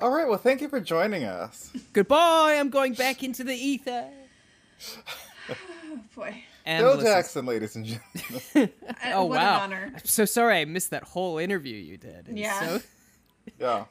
[0.00, 1.72] All right, well, thank you for joining us.
[1.94, 2.56] Goodbye.
[2.60, 4.08] I'm going back into the ether.
[5.48, 5.54] Oh,
[6.14, 6.44] boy.
[6.66, 8.72] And Bill listen- Jackson, ladies and gentlemen.
[8.88, 9.56] Uh, Oh what wow!
[9.56, 9.92] an honor.
[9.94, 12.28] I'm so sorry I missed that whole interview you did.
[12.28, 12.60] It Yeah.
[12.60, 12.80] so-
[13.60, 13.84] yeah.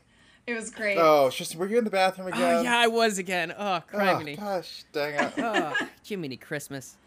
[0.46, 0.98] It was great.
[1.00, 2.42] Oh, it's just were you in the bathroom again?
[2.58, 3.52] Oh yeah, I was again.
[3.58, 4.38] Oh, Oh, criminy.
[4.38, 5.34] gosh, dang it.
[5.40, 6.98] Oh, Jiminy Christmas.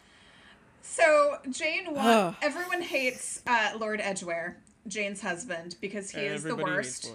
[0.83, 2.35] So Jane, wa- Ugh.
[2.43, 7.13] everyone hates uh, Lord Edgware, Jane's husband, because he is the worst.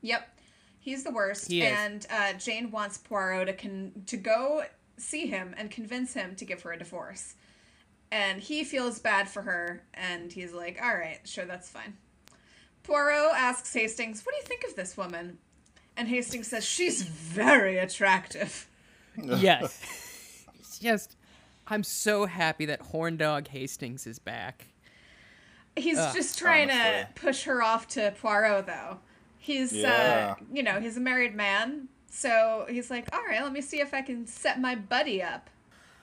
[0.00, 0.28] Yep,
[0.80, 1.48] he's the worst.
[1.48, 4.64] He and uh, Jane wants Poirot to con- to go
[4.96, 7.34] see him and convince him to give her a divorce.
[8.10, 11.96] And he feels bad for her, and he's like, all right, sure, that's fine.
[12.82, 15.38] Poirot asks Hastings, what do you think of this woman?
[15.96, 18.68] And Hastings says, she's very attractive.
[19.16, 19.80] yes.
[20.58, 21.16] It's just,
[21.66, 24.66] I'm so happy that Horn Dog Hastings is back.
[25.76, 28.98] He's Ugh, just trying to push her off to Poirot, though.
[29.38, 30.34] He's, Yeah.
[30.38, 31.88] uh, you know, he's a married man.
[32.10, 35.48] So he's like, all right, let me see if I can set my buddy up.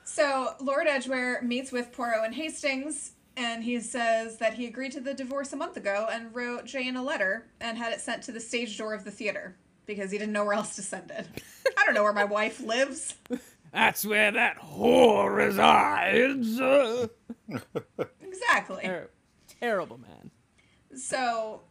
[0.02, 5.00] So Lord Edgware meets with Poirot and Hastings, and he says that he agreed to
[5.00, 8.32] the divorce a month ago and wrote Jane a letter and had it sent to
[8.32, 11.26] the stage door of the theater because he didn't know where else to send it.
[11.78, 13.14] I don't know where my wife lives.
[13.72, 16.58] That's where that whore resides.
[18.22, 18.82] Exactly.
[18.84, 19.10] ter-
[19.60, 20.30] terrible man.
[20.96, 21.62] So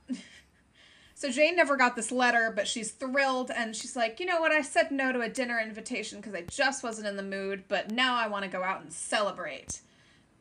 [1.15, 4.51] so Jane never got this letter, but she's thrilled and she's like, "You know what?
[4.51, 7.91] I said no to a dinner invitation because I just wasn't in the mood, but
[7.91, 9.81] now I want to go out and celebrate."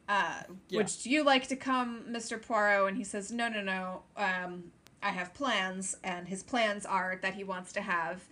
[0.08, 0.78] Uh, Yeah.
[0.78, 2.40] Would you like to come, Mr.
[2.40, 2.88] Poirot?
[2.88, 4.02] And he says, "No, no, no.
[4.16, 8.22] Um, I have plans, and his plans are that he wants to have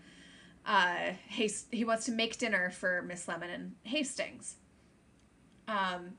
[0.66, 4.56] uh, Hast- he wants to make dinner for Miss Lemon and Hastings."
[5.68, 6.12] Um.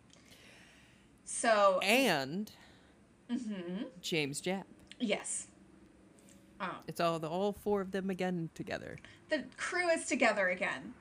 [1.26, 2.52] So And
[3.32, 3.84] Mm-hmm.
[4.02, 4.64] James Japp.
[5.00, 5.48] yes.
[6.62, 6.78] Oh.
[6.88, 8.98] It's all the all four of them again together.
[9.30, 10.94] the crew is together again.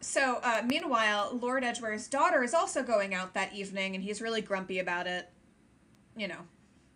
[0.00, 4.40] So, uh, meanwhile, Lord Edgware's daughter is also going out that evening, and he's really
[4.42, 5.30] grumpy about it.
[6.16, 6.40] You know,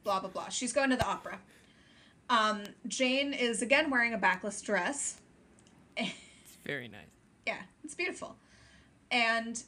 [0.05, 0.49] blah, blah, blah.
[0.49, 1.39] She's going to the opera.
[2.29, 5.21] Um, Jane is again wearing a backless dress.
[5.97, 7.01] It's very nice.
[7.47, 8.35] Yeah, it's beautiful.
[9.13, 9.63] And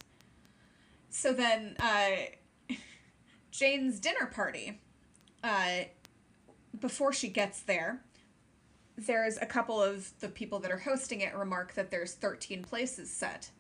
[1.11, 2.75] so then, uh,
[3.53, 4.81] Jane's dinner party,
[5.45, 5.85] uh,
[6.81, 8.03] before she gets there,
[8.97, 13.11] there's a couple of the people that are hosting it remark that there's 13 places
[13.11, 13.51] set.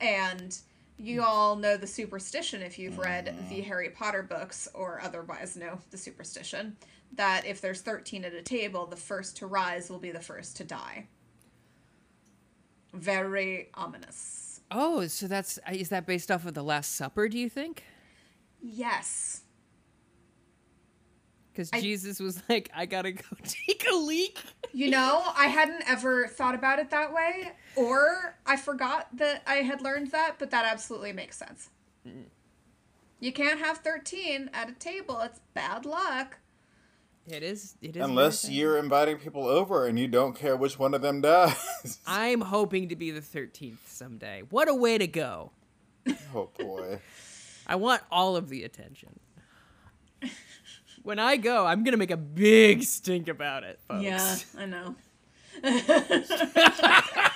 [0.00, 0.56] And
[0.96, 5.78] you all know the superstition if you've read the Harry Potter books or otherwise know
[5.90, 6.76] the superstition
[7.16, 10.56] that if there's 13 at a table, the first to rise will be the first
[10.58, 11.08] to die.
[12.92, 14.60] Very ominous.
[14.70, 17.28] Oh, so that's uh, is that based off of the Last Supper?
[17.28, 17.84] Do you think?
[18.62, 19.42] Yes.
[21.52, 24.38] Because Jesus was like, "I gotta go take a leak."
[24.72, 29.56] You know, I hadn't ever thought about it that way, or I forgot that I
[29.56, 31.70] had learned that, but that absolutely makes sense.
[32.06, 32.24] Mm.
[33.18, 35.20] You can't have 13 at a table.
[35.20, 36.38] It's bad luck.
[37.30, 37.76] It is.
[37.80, 38.04] It is.
[38.04, 41.98] Unless you're inviting people over and you don't care which one of them dies.
[42.06, 44.42] I'm hoping to be the thirteenth someday.
[44.50, 45.52] What a way to go!
[46.34, 47.00] oh boy.
[47.66, 49.20] I want all of the attention.
[51.02, 54.02] When I go, I'm gonna make a big stink about it, folks.
[54.02, 54.94] Yeah, I know.
[55.62, 57.32] that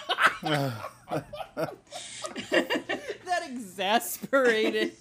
[3.49, 4.93] exasperated.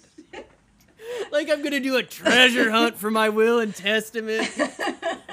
[1.30, 4.48] Like I'm gonna do a treasure hunt for my will and testament.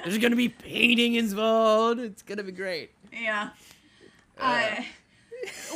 [0.04, 2.00] There's gonna be painting involved.
[2.00, 2.92] It's gonna be great.
[3.14, 3.50] Yeah.
[4.40, 4.82] Uh,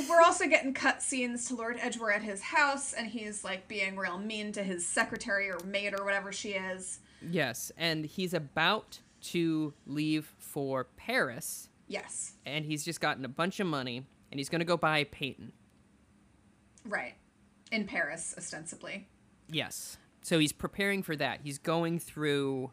[0.10, 3.96] we're also getting cut scenes to Lord Edgware at his house, and he's like being
[3.98, 7.00] real mean to his secretary or maid or whatever she is.
[7.22, 12.34] Yes, and he's about to leave for Paris, Yes.
[12.46, 15.52] and he's just gotten a bunch of money, and he's gonna go buy a painting.
[16.88, 17.16] Right.
[17.72, 19.08] In Paris, ostensibly.
[19.50, 19.98] Yes.
[20.22, 21.42] So he's preparing for that.
[21.44, 22.72] He's going through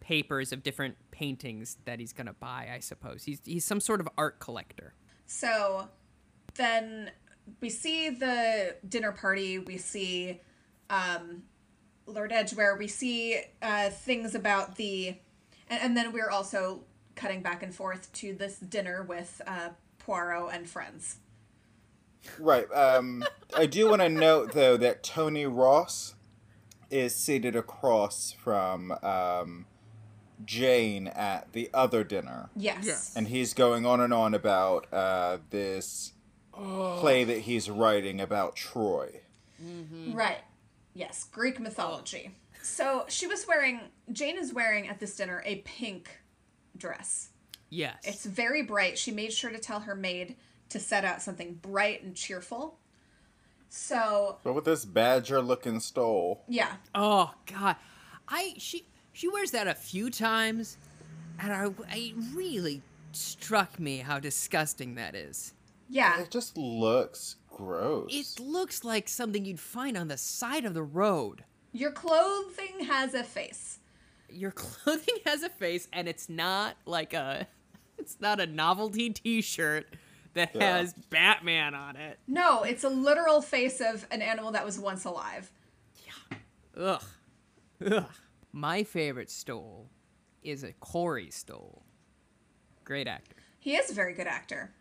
[0.00, 2.70] papers of different paintings that he's gonna buy.
[2.74, 4.94] I suppose he's he's some sort of art collector.
[5.26, 5.88] So
[6.54, 7.12] then
[7.60, 10.40] we see the dinner party, we see
[10.90, 11.44] um,
[12.06, 15.16] Lord Edgware, we see uh, things about the.
[15.70, 16.84] And, and then we're also
[17.14, 21.18] cutting back and forth to this dinner with uh, Poirot and friends.
[22.38, 22.70] Right.
[22.72, 23.24] Um,
[23.56, 26.14] I do want to note though that Tony Ross
[26.90, 29.66] is seated across from um,
[30.44, 32.84] Jane at the other dinner, Yes.
[32.84, 33.12] Yes.
[33.16, 36.12] and he's going on and on about uh, this
[36.52, 39.20] play that he's writing about Troy.
[40.12, 40.40] Right.
[40.94, 42.34] Yes, Greek mythology.
[42.62, 43.80] So she was wearing,
[44.12, 46.10] Jane is wearing at this dinner a pink
[46.76, 47.30] dress.
[47.70, 47.96] Yes.
[48.04, 48.98] It's very bright.
[48.98, 50.36] She made sure to tell her maid
[50.72, 52.78] to set out something bright and cheerful.
[53.68, 56.72] So, But with this badger-looking stole, yeah.
[56.94, 57.76] Oh God,
[58.28, 60.76] I she she wears that a few times,
[61.38, 62.82] and I it really
[63.12, 65.54] struck me how disgusting that is.
[65.88, 66.20] Yeah.
[66.20, 68.10] it just looks gross.
[68.10, 71.44] It looks like something you'd find on the side of the road.
[71.72, 73.78] Your clothing has a face.
[74.30, 77.46] Your clothing has a face, and it's not like a
[77.98, 79.86] it's not a novelty T-shirt
[80.34, 80.78] that Yeah.
[80.78, 82.18] has Batman on it.
[82.26, 85.50] No, it's a literal face of an animal that was once alive.
[86.06, 86.38] Yeah.
[86.76, 87.02] Ugh.
[87.84, 88.04] Ugh.
[88.52, 89.88] My favorite stole
[90.42, 91.82] is a Corey Stoll.
[92.84, 93.36] Great actor.
[93.58, 94.72] He is a very good actor.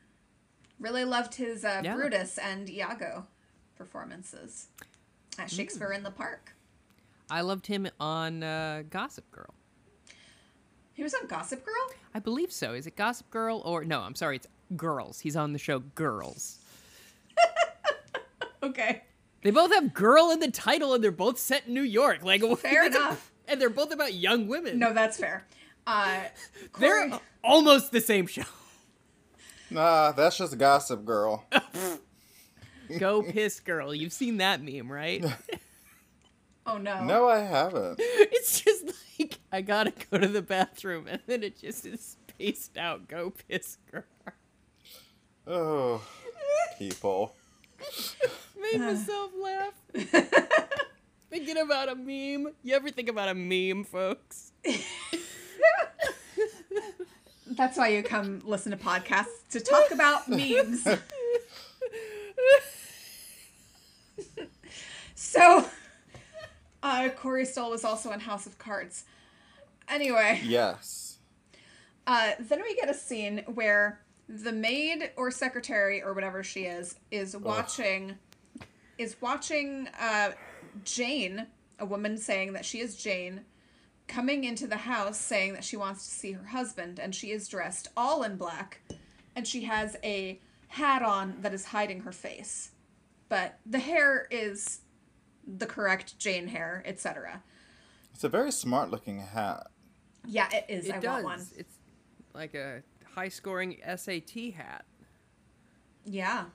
[0.80, 1.96] Really loved his uh, Yeah.
[1.96, 3.28] Brutus and Iago
[3.76, 4.68] performances
[5.38, 6.54] at Shakespeare in the Park.
[7.30, 9.54] I loved him on uh, Gossip Girl.
[10.94, 11.98] He was on Gossip Girl.
[12.14, 12.74] I believe so.
[12.74, 14.02] Is it Gossip Girl or no?
[14.02, 15.20] I'm sorry, it's Girls.
[15.20, 16.60] He's on the show Girls.
[18.64, 19.02] Okay,
[19.42, 22.24] They both have "girl" in the title, and they're both set in New York.
[22.24, 23.32] Like fair that's a- enough.
[23.48, 24.78] and they're both about young women.
[24.78, 25.48] No, that's fair.
[25.88, 26.20] Uh,
[26.80, 28.44] they're almost the same show.
[29.72, 31.44] Nah, that's just Gossip Girl.
[33.00, 33.96] Go piss, girl.
[33.96, 35.26] You've seen that meme, right?
[36.68, 37.96] oh no, No, I haven't.
[38.00, 42.78] it's just like I gotta go to the bathroom, and then it just is spaced
[42.78, 43.08] out.
[43.08, 44.04] Go piss, girl.
[45.48, 46.02] Oh,
[46.78, 47.34] people.
[48.60, 49.74] Made myself laugh.
[51.30, 52.54] Thinking about a meme.
[52.64, 54.52] You ever think about a meme, folks?
[57.48, 60.88] that's why you come listen to podcasts to talk about memes.
[65.16, 65.66] so,
[66.84, 69.06] uh, Corey Stoll was also in House of Cards.
[69.90, 71.18] Anyway, Yes.
[72.08, 74.00] uh, then we get a scene where
[74.32, 78.18] the maid or secretary or whatever she is is watching
[78.98, 80.32] is watching uh,
[80.84, 81.48] Jane,
[81.80, 83.42] a woman saying that she is Jane,
[84.08, 87.48] coming into the house saying that she wants to see her husband, and she is
[87.48, 88.82] dressed all in black,
[89.36, 92.72] and she has a hat on that is hiding her face,
[93.28, 94.82] but the hair is
[95.46, 97.42] the correct Jane hair, etc.
[98.14, 99.68] It's a very smart looking hat.
[100.28, 100.88] Yeah, it is.
[100.88, 101.24] It I does.
[101.24, 101.48] want one.
[101.58, 101.76] It's
[102.34, 102.84] like a
[103.16, 104.86] high-scoring SAT hat.
[106.06, 106.46] Yeah.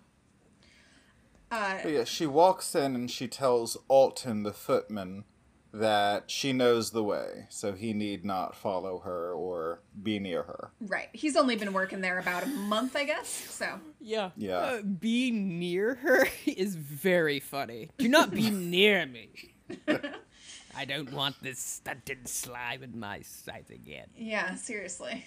[1.50, 5.24] Uh, yeah, she walks in and she tells Alton the footman
[5.72, 10.70] that she knows the way, so he need not follow her or be near her.
[10.80, 11.08] Right.
[11.12, 13.28] He's only been working there about a month, I guess.
[13.28, 14.30] So, Yeah.
[14.36, 14.56] Yeah.
[14.58, 17.90] Uh, be near her is very funny.
[17.98, 19.54] Do not be near me.
[20.76, 24.06] I don't want this stunted slime in my sight again.
[24.16, 25.24] yeah, seriously.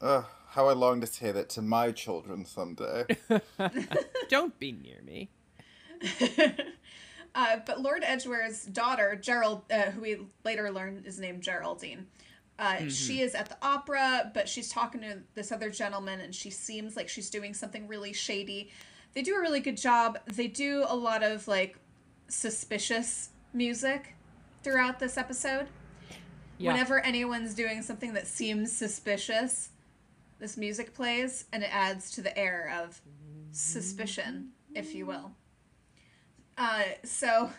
[0.00, 3.06] Ugh, how I long to say that to my children someday.
[4.28, 5.30] Don't be near me.
[7.34, 12.06] Uh, but Lord Edgware's daughter, Gerald, uh, who we later learn is named Geraldine,
[12.58, 16.50] uh, she is at the opera, but she's talking to this other gentleman, and she
[16.50, 18.70] seems like she's doing something really shady.
[19.14, 20.18] They do a really good job.
[20.26, 21.78] They do a lot of like
[22.26, 24.14] suspicious music
[24.64, 25.68] throughout this episode.
[26.58, 26.72] Yeah.
[26.72, 29.70] Whenever anyone's doing something that seems suspicious,
[30.38, 33.00] this music plays and it adds to the air of
[33.52, 35.32] suspicion, if you will.
[36.56, 37.50] Uh, so,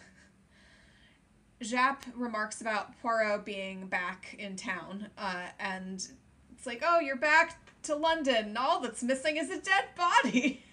[1.61, 6.05] Japp remarks about Poirot being back in town, uh, and
[6.53, 10.63] it's like, oh, you're back to London, and all that's missing is a dead body.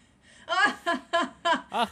[0.49, 0.73] Uh,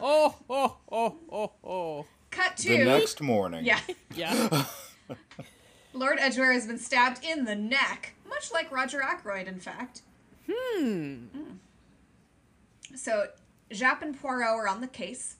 [0.00, 2.06] oh, oh, oh, oh, oh.
[2.30, 2.84] Cut the to.
[2.84, 3.64] next morning.
[3.64, 3.80] Yeah.
[4.14, 4.64] Yeah.
[5.92, 10.02] Lord Edgware has been stabbed in the neck, much like Roger Ackroyd, in fact.
[10.50, 11.26] Hmm.
[12.94, 13.28] So
[13.70, 15.36] Japp and Poirot are on the case,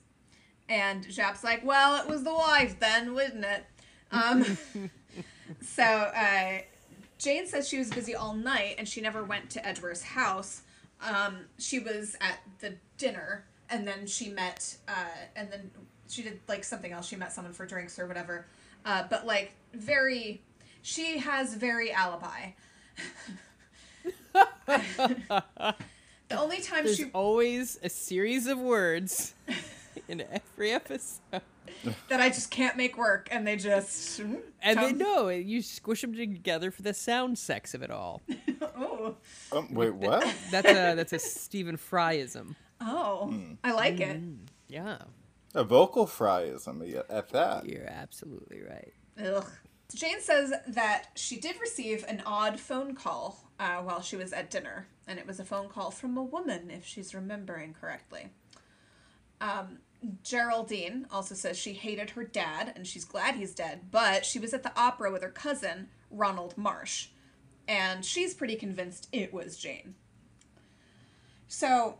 [0.67, 3.65] and Japp's like, "Well, it was the wife then, wasn't it?"
[4.11, 4.57] Um,
[5.61, 6.59] so uh,
[7.17, 10.61] Jane says she was busy all night and she never went to Edgware's house.
[11.01, 14.91] Um, she was at the dinner, and then she met, uh,
[15.35, 15.71] and then
[16.07, 17.07] she did like something else.
[17.07, 18.45] She met someone for drinks or whatever.
[18.85, 20.41] Uh, but like very,
[20.81, 22.51] she has very alibi.
[24.67, 25.73] the
[26.31, 29.33] only time There's she always a series of words
[30.07, 31.41] in every episode.
[32.09, 36.01] that I just can't make work, and they just hmm, And they know you squish
[36.01, 38.21] them together for the sound sex of it all.
[38.61, 39.15] oh
[39.51, 40.27] Um, wait, what?
[40.51, 42.55] That's a that's a Stephen Fryism.
[42.81, 43.53] oh hmm.
[43.63, 44.17] I like it.
[44.21, 44.45] Mm-hmm.
[44.67, 44.97] Yeah,
[45.53, 47.65] A vocal fryism at that.
[47.69, 48.93] you're absolutely right.
[49.23, 49.45] Ugh.
[49.93, 54.49] Jane says that she did receive an odd phone call uh, while she was at
[54.49, 58.27] dinner, and it was a phone call from a woman, if she's remembering correctly.
[59.39, 59.79] Um,
[60.23, 64.53] Geraldine also says she hated her dad and she's glad he's dead, but she was
[64.53, 67.09] at the opera with her cousin, Ronald Marsh,
[67.67, 69.95] and she's pretty convinced it was Jane.
[71.47, 71.99] So,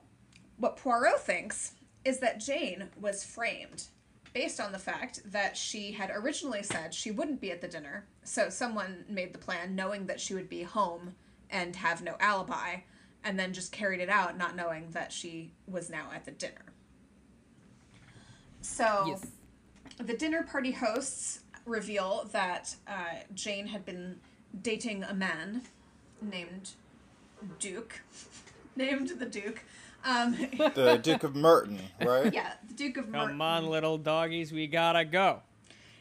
[0.57, 1.73] what Poirot thinks
[2.03, 3.85] is that Jane was framed
[4.35, 8.05] based on the fact that she had originally said she wouldn't be at the dinner.
[8.25, 11.15] So someone made the plan knowing that she would be home
[11.49, 12.79] and have no alibi,
[13.23, 16.65] and then just carried it out not knowing that she was now at the dinner.
[18.61, 19.25] So Yes.
[19.97, 24.19] the dinner party hosts reveal that uh, Jane had been
[24.61, 25.61] dating a man
[26.21, 26.71] named
[27.57, 28.01] Duke,
[28.75, 29.63] named the Duke.
[30.05, 30.33] Um,
[30.75, 32.31] The Duke of Merton, right?
[32.33, 33.29] yeah, the Duke of Merton.
[33.29, 35.41] Come on, little doggies, we gotta go.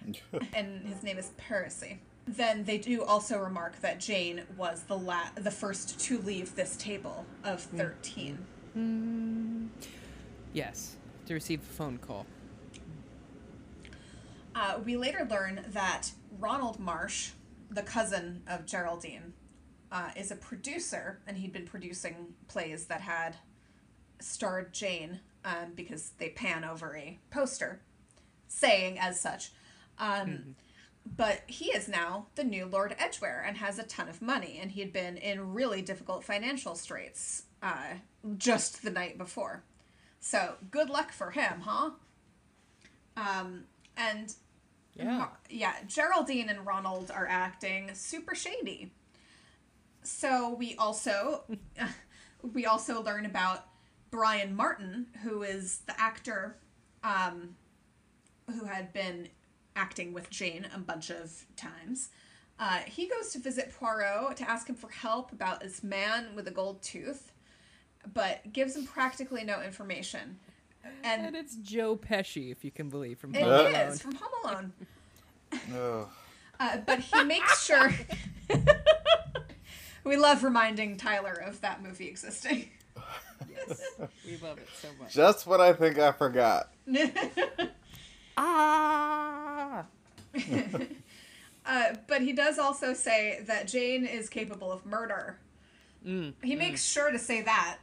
[0.55, 2.00] and his name is Percy.
[2.26, 6.76] Then they do also remark that Jane was the la- the first to leave this
[6.76, 8.38] table of thirteen.
[10.52, 10.96] Yes,
[11.26, 12.26] to receive a phone call.
[14.55, 17.30] Uh, we later learn that Ronald Marsh,
[17.70, 19.32] the cousin of Geraldine,
[19.90, 23.36] uh, is a producer, and he'd been producing plays that had
[24.24, 27.80] starred Jane um, because they pan over a poster
[28.48, 29.52] saying as such.
[29.98, 30.56] Um,
[31.16, 34.70] But he is now the new Lord Edgware and has a ton of money, and
[34.72, 37.96] he had been in really difficult financial straits uh,
[38.38, 39.62] just the night before.
[40.20, 41.90] So good luck for him, huh?
[43.18, 43.64] Um,
[43.98, 44.34] and
[44.94, 45.28] Yeah.
[45.50, 48.92] Yeah, Geraldine and Ronald are acting super shady.
[50.02, 51.44] So we also
[52.54, 53.66] we also learn about
[54.14, 56.56] Brian Martin, who is the actor
[57.02, 57.56] um,
[58.48, 59.26] who had been
[59.74, 62.10] acting with Jane a bunch of times.
[62.60, 66.46] Uh, he goes to visit Poirot to ask him for help about this man with
[66.46, 67.32] a gold tooth,
[68.12, 70.38] but gives him practically no information.
[71.02, 73.96] And And it's Joe Pesci, if you can believe, from Home is Alone.
[73.96, 74.72] from Home Alone.
[76.60, 77.90] Uh, but he makes sure.
[80.04, 82.68] we love reminding Tyler of that movie existing.
[83.49, 83.82] Yes,
[84.26, 85.12] we love it so much.
[85.14, 86.70] Just what I think I forgot.
[88.37, 89.85] Ah!
[91.66, 95.39] uh, but he does also say that Jane is capable of murder.
[96.05, 97.78] Mm, He makes sure to say that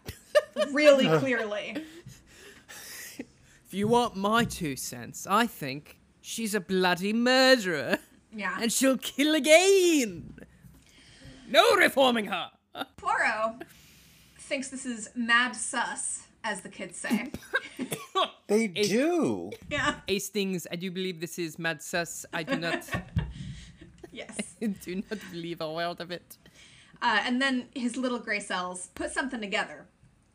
[0.71, 1.77] really clearly.
[3.17, 7.97] If you want my two cents, I think she's a bloody murderer,
[8.35, 8.57] Yeah.
[8.61, 10.37] and she'll kill again.
[11.49, 12.51] No reforming her.
[12.97, 13.63] Poirot
[14.51, 17.31] thinks this is mad sus, as the kids say.
[18.47, 19.49] They do.
[19.69, 19.95] yeah.
[20.09, 22.25] Hastings, I do believe this is mad sus.
[22.33, 22.83] I do not,
[24.11, 24.35] Yes.
[24.61, 26.35] I do not believe a word of it.
[27.01, 29.85] Uh, and then his little gray cells put something together,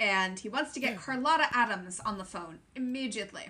[0.01, 3.49] and he wants to get Carlotta Adams on the phone immediately.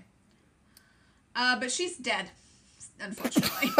[1.36, 2.30] Uh, but she's dead,
[2.98, 3.70] unfortunately.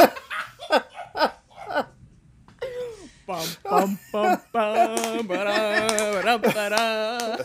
[3.27, 7.45] Bum bum bum bum ba-da, ba-da, ba-da.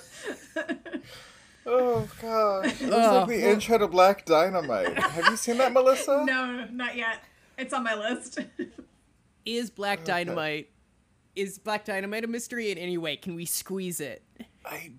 [1.65, 2.81] Oh gosh.
[2.81, 4.97] It was Oh, like the intro to Black Dynamite.
[4.97, 6.23] Have you seen that, Melissa?
[6.27, 7.23] no, not yet.
[7.57, 8.39] It's on my list.
[9.45, 10.69] Is Black Dynamite
[11.35, 13.15] is Black Dynamite a mystery in any way?
[13.15, 14.21] Can we squeeze it?
[14.65, 14.91] I,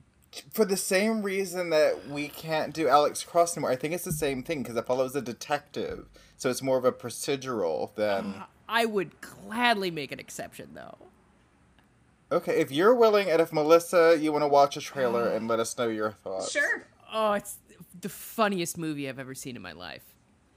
[0.51, 4.13] for the same reason that we can't do Alex Cross anymore, I think it's the
[4.13, 6.09] same thing because it follows a detective,
[6.39, 8.35] so it's more of a procedural than.
[8.39, 10.97] Ah, I would gladly make an exception though.
[12.33, 15.61] Okay, if you're willing, and if Melissa, you want to watch a trailer and let
[15.61, 16.51] us know your thoughts.
[16.53, 16.87] sure.
[17.13, 17.59] Oh, it's
[18.01, 20.03] the funniest movie I've ever seen in my life.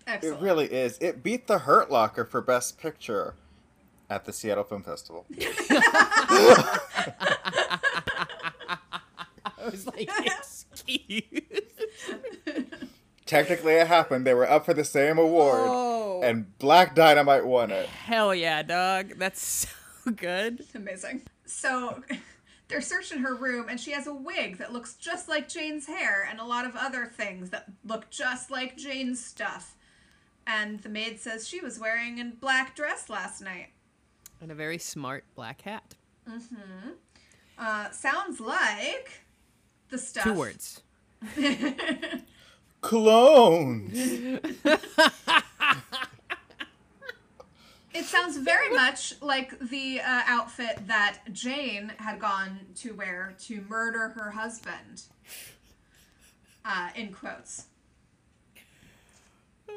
[0.08, 0.98] It really is.
[1.00, 3.34] It beat The Hurt Locker for Best Picture
[4.10, 5.26] at the Seattle Film Festival.
[9.46, 11.24] I was like, excuse.
[13.26, 14.26] Technically, it happened.
[14.26, 15.85] They were up for the same award, Oh.
[16.26, 17.88] And Black Dynamite won it.
[17.88, 19.14] Hell yeah, dog.
[19.18, 19.68] That's
[20.04, 20.60] so good.
[20.60, 21.22] It's Amazing.
[21.46, 22.04] So
[22.68, 26.28] they're searching her room, and she has a wig that looks just like Jane's hair,
[26.30, 29.76] and a lot of other things that look just like Jane's stuff.
[30.48, 33.70] And the maid says she was wearing a black dress last night.
[34.42, 35.96] And a very smart black hat.
[36.30, 36.90] Mm-hmm.
[37.58, 39.22] Uh, sounds like
[39.90, 40.24] the stuff.
[40.24, 40.82] Two words.
[42.82, 43.92] Cologne.
[47.96, 53.62] It sounds very much like the uh, outfit that Jane had gone to wear to
[53.70, 55.04] murder her husband.
[56.66, 57.66] Uh, in quotes.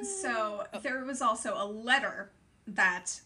[0.03, 2.31] So there was also a letter
[2.66, 3.21] that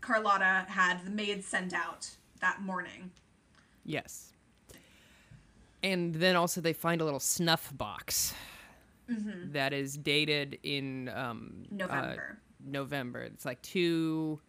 [0.00, 2.10] Carlotta had the maid send out
[2.40, 3.10] that morning.
[3.84, 4.32] Yes.
[5.82, 8.34] And then also they find a little snuff box
[9.08, 12.14] that is dated in um, uh,
[12.64, 13.20] November.
[13.20, 13.20] November.
[13.22, 14.40] It's like two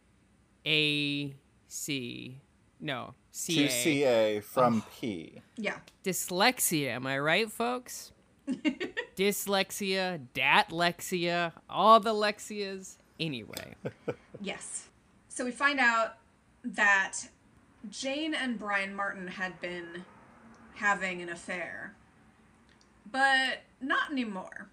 [0.66, 1.36] A
[1.68, 2.42] C
[2.82, 3.70] no C To A.
[3.70, 4.90] CA from oh.
[5.00, 5.42] P.
[5.56, 5.78] Yeah.
[6.04, 8.12] Dyslexia, am I right, folks?
[9.16, 12.98] Dyslexia, datlexia, all the lexias.
[13.20, 13.76] Anyway,
[14.42, 14.90] Yes.
[15.30, 16.16] So we find out
[16.64, 17.18] that
[17.90, 20.04] Jane and Brian Martin had been
[20.76, 21.96] having an affair.
[23.10, 24.68] But not anymore.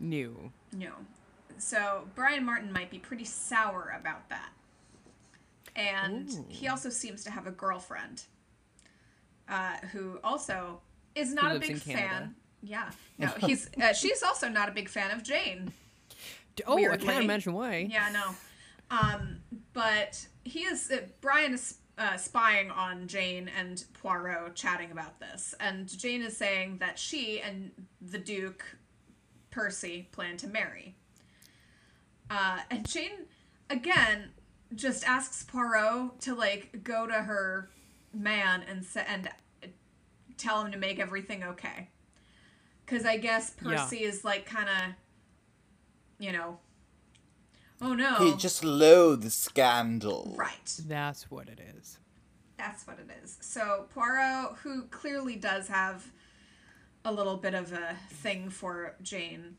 [0.00, 0.52] new.
[0.72, 0.92] No.
[1.58, 4.50] So Brian Martin might be pretty sour about that.
[5.74, 8.24] And he also seems to have a girlfriend
[9.48, 10.80] uh, who also
[11.14, 12.34] is not a big fan.
[12.62, 15.72] Yeah, no, he's uh, she's also not a big fan of Jane.
[16.66, 17.88] Oh, I can't imagine why.
[17.90, 18.34] Yeah, no.
[18.90, 19.36] Um,
[19.74, 25.54] but he is uh, Brian is uh, spying on Jane and Poirot chatting about this,
[25.60, 28.64] and Jane is saying that she and the Duke
[29.50, 30.96] Percy plan to marry.
[32.30, 33.26] Uh, and Jane
[33.70, 34.30] again
[34.74, 37.70] just asks Poirot to like go to her
[38.12, 39.28] man and sa- and
[39.62, 39.66] uh,
[40.36, 41.88] tell him to make everything okay.
[42.84, 43.76] Because I guess Yeah.
[43.76, 44.94] Percy is like kind of,
[46.18, 46.58] you know,
[47.80, 50.34] oh no, He just loathes scandal.
[50.36, 50.80] right.
[50.86, 51.98] That's what it is.
[52.58, 53.36] That's what it is.
[53.40, 56.10] So Poirot, who clearly does have
[57.04, 59.56] a little bit of a thing for Jane,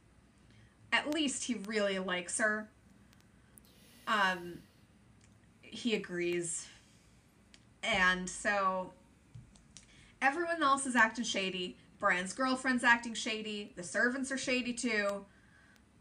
[0.91, 2.67] at least he really likes her.
[4.07, 4.59] Um,
[5.61, 6.67] he agrees,
[7.83, 8.93] and so
[10.21, 11.75] everyone else is acting shady.
[11.99, 13.73] Brian's girlfriend's acting shady.
[13.75, 15.25] The servants are shady too.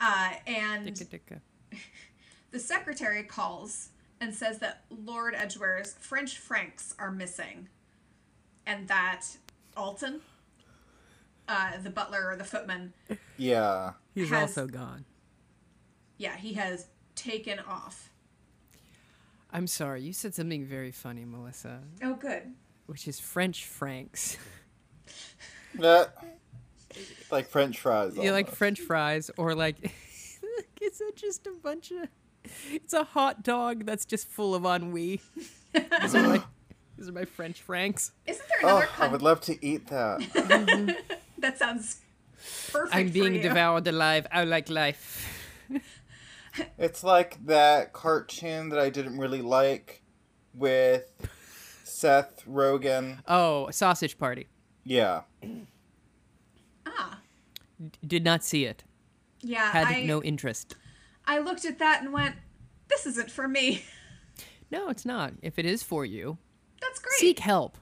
[0.01, 1.41] Uh, and Dicka dicka.
[2.51, 3.89] the secretary calls
[4.21, 7.69] and says that Lord Edgware's French francs are missing,
[8.67, 9.25] and that
[9.77, 10.21] Alton,
[11.49, 12.93] uh, the butler or the footman,
[13.37, 13.93] Yeah.
[14.23, 15.05] He's has- also gone.
[16.19, 18.11] yeah, he has taken off.
[19.53, 22.43] I'm sorry, you said something very funny, Melissa, Oh, good.
[22.87, 24.37] which is French francs.
[25.79, 26.07] Yeah.
[27.31, 28.17] like French fries.
[28.17, 28.51] you like.
[28.51, 29.77] French fries, or like,
[30.81, 32.09] is it just a bunch of?
[32.71, 35.21] It's a hot dog that's just full of ennui.
[35.75, 36.43] these, are my,
[36.97, 38.13] these are my French francs.
[38.27, 40.21] Isn't there another Oh, I would love to eat that.
[40.21, 40.91] Mm-hmm.
[41.39, 42.01] that sounds
[42.73, 42.95] perfect?
[42.95, 43.43] I'm for being you.
[43.43, 44.27] devoured alive.
[44.33, 45.33] I like life.
[46.79, 50.03] it's like that cartoon that I didn't really like
[50.55, 51.05] with
[51.85, 53.19] Seth Rogen.
[53.27, 54.49] Oh, sausage party.
[54.85, 55.23] Yeah.
[56.89, 57.19] Ah,
[58.07, 58.85] did not see it.
[59.43, 59.73] yeah.
[59.73, 60.77] Had I, no interest.
[61.27, 62.37] I looked at that and went,
[62.89, 63.85] "This isn't for me."
[64.69, 65.33] No, it's not.
[65.43, 66.39] If it is for you,
[66.81, 67.19] That's great.
[67.21, 67.79] seek help.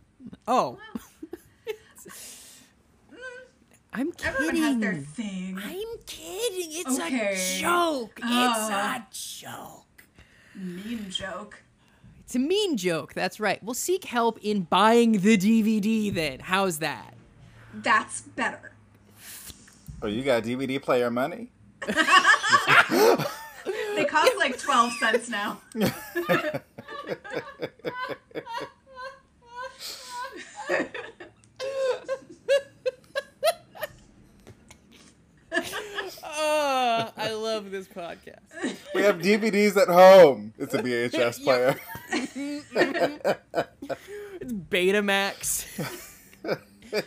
[0.47, 0.79] Oh.
[3.97, 5.05] I'm Everyone has their kidding.
[5.07, 5.59] thing.
[5.62, 6.68] I'm kidding.
[6.72, 7.57] It's Okay.
[7.57, 8.18] a joke.
[8.22, 9.05] Ah.
[9.09, 10.05] It's a joke.
[10.57, 11.62] Mean joke.
[12.24, 13.14] It's a mean joke.
[13.14, 13.62] That's right.
[13.62, 16.40] We'll seek help in buying the DVD then.
[16.40, 17.14] How's that?
[17.72, 18.72] That's better.
[20.03, 21.51] Oh, you got DVD player money?
[23.97, 25.59] They cost like twelve cents now.
[36.26, 37.32] Oh, I
[37.65, 38.41] love this podcast.
[38.95, 40.53] We have DVDs at home.
[40.59, 41.77] It's a VHS player.
[44.41, 45.65] It's Betamax.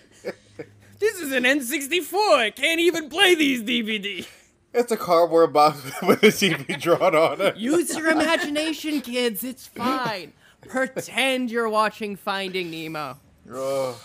[1.00, 2.36] this is an N64.
[2.38, 4.26] I can't even play these DVD.
[4.74, 7.58] It's a cardboard box with a TV drawn on it.
[7.58, 9.44] Use your imagination, kids.
[9.44, 10.34] It's fine.
[10.62, 13.18] Pretend you're watching Finding Nemo.
[13.52, 14.02] Oh,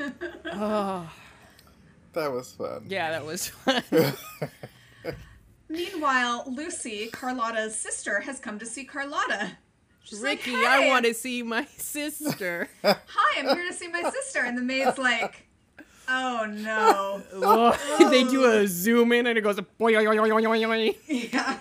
[0.00, 1.10] Oh,
[2.12, 2.84] that was fun.
[2.88, 3.82] yeah, that was fun.
[5.68, 9.52] Meanwhile, Lucy, Carlotta's sister, has come to see Carlotta.
[10.02, 12.68] She's Ricky, like, I want to see my sister.
[12.82, 12.96] Hi,
[13.38, 14.40] I'm here to see my sister.
[14.40, 15.48] And the maid's like,
[16.08, 17.22] Oh no.
[17.34, 19.56] Oh, they do a zoom in and it goes.
[19.56, 21.58] "Boing." Yeah.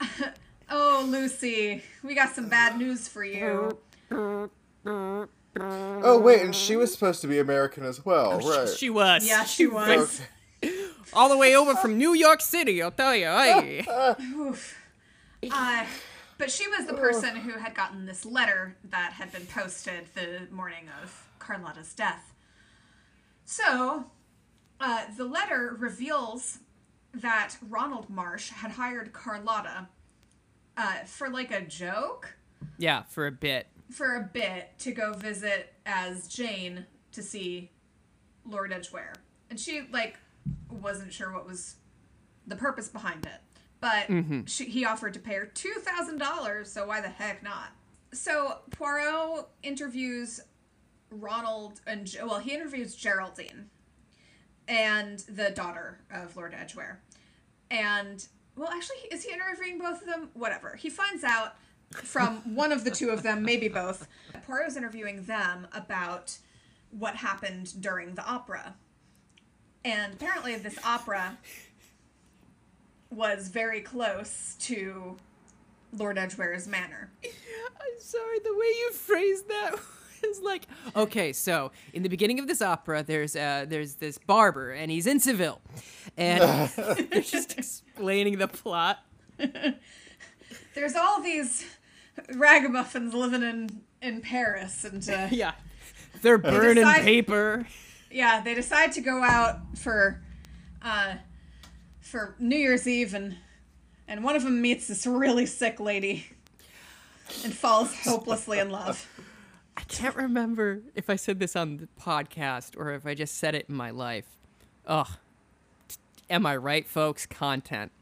[0.70, 3.78] oh, Lucy, we got some bad news for you.
[4.12, 8.68] Oh wait, and she was supposed to be American as well, oh, right?
[8.68, 9.26] She was.
[9.26, 10.20] Yeah, she was.
[11.12, 12.82] All the way over from New York City.
[12.82, 13.26] I'll tell you.
[13.26, 13.86] Hey.
[15.50, 15.86] Uh,
[16.36, 20.46] but she was the person who had gotten this letter that had been posted the
[20.50, 22.34] morning of Carlotta's death.
[23.46, 24.04] So,
[24.78, 26.58] uh, the letter reveals
[27.14, 29.88] that Ronald Marsh had hired Carlotta
[30.76, 32.36] uh, for like a joke
[32.76, 33.66] Yeah, for a bit.
[33.90, 37.70] for a bit to go visit as Jane to see
[38.44, 39.14] Lord Edgware.
[39.48, 40.18] And she like
[40.70, 41.76] wasn't sure what was
[42.46, 43.40] the purpose behind it.
[43.80, 44.44] But mm-hmm.
[44.44, 47.68] she, he offered to pay her $2,000, so why the heck not?
[48.12, 50.40] So Poirot interviews
[51.10, 53.68] Ronald and well, he interviews Geraldine
[54.68, 57.00] and the daughter of Lord Edgware.
[57.70, 58.24] And
[58.56, 60.30] well, actually, is he interviewing both of them?
[60.34, 60.76] Whatever.
[60.76, 61.56] He finds out
[61.92, 64.06] from one of the two of them, maybe both.
[64.46, 66.36] Poirot's interviewing them about
[66.90, 68.74] what happened during the opera.
[69.84, 71.38] And apparently, this opera.
[73.10, 75.16] was very close to
[75.96, 77.10] Lord Edgware's manor.
[77.24, 79.74] I'm sorry, the way you phrased that
[80.24, 84.70] is like, okay, so in the beginning of this opera, there's uh, there's this barber,
[84.70, 85.60] and he's in Seville,
[86.16, 86.68] and
[87.10, 88.98] they're just explaining the plot.
[90.74, 91.64] There's all these
[92.34, 95.52] ragamuffins living in in Paris, and uh, Yeah,
[96.22, 97.66] they're burning decide- paper.
[98.10, 100.20] Yeah, they decide to go out for
[100.82, 101.14] uh,
[102.00, 103.36] for New Year's Eve, and
[104.08, 106.26] and one of them meets this really sick lady
[107.44, 109.08] and falls hopelessly in love.
[109.76, 113.54] I can't remember if I said this on the podcast or if I just said
[113.54, 114.26] it in my life.
[114.86, 115.08] Ugh.
[116.28, 117.24] Am I right, folks?
[117.26, 117.92] Content.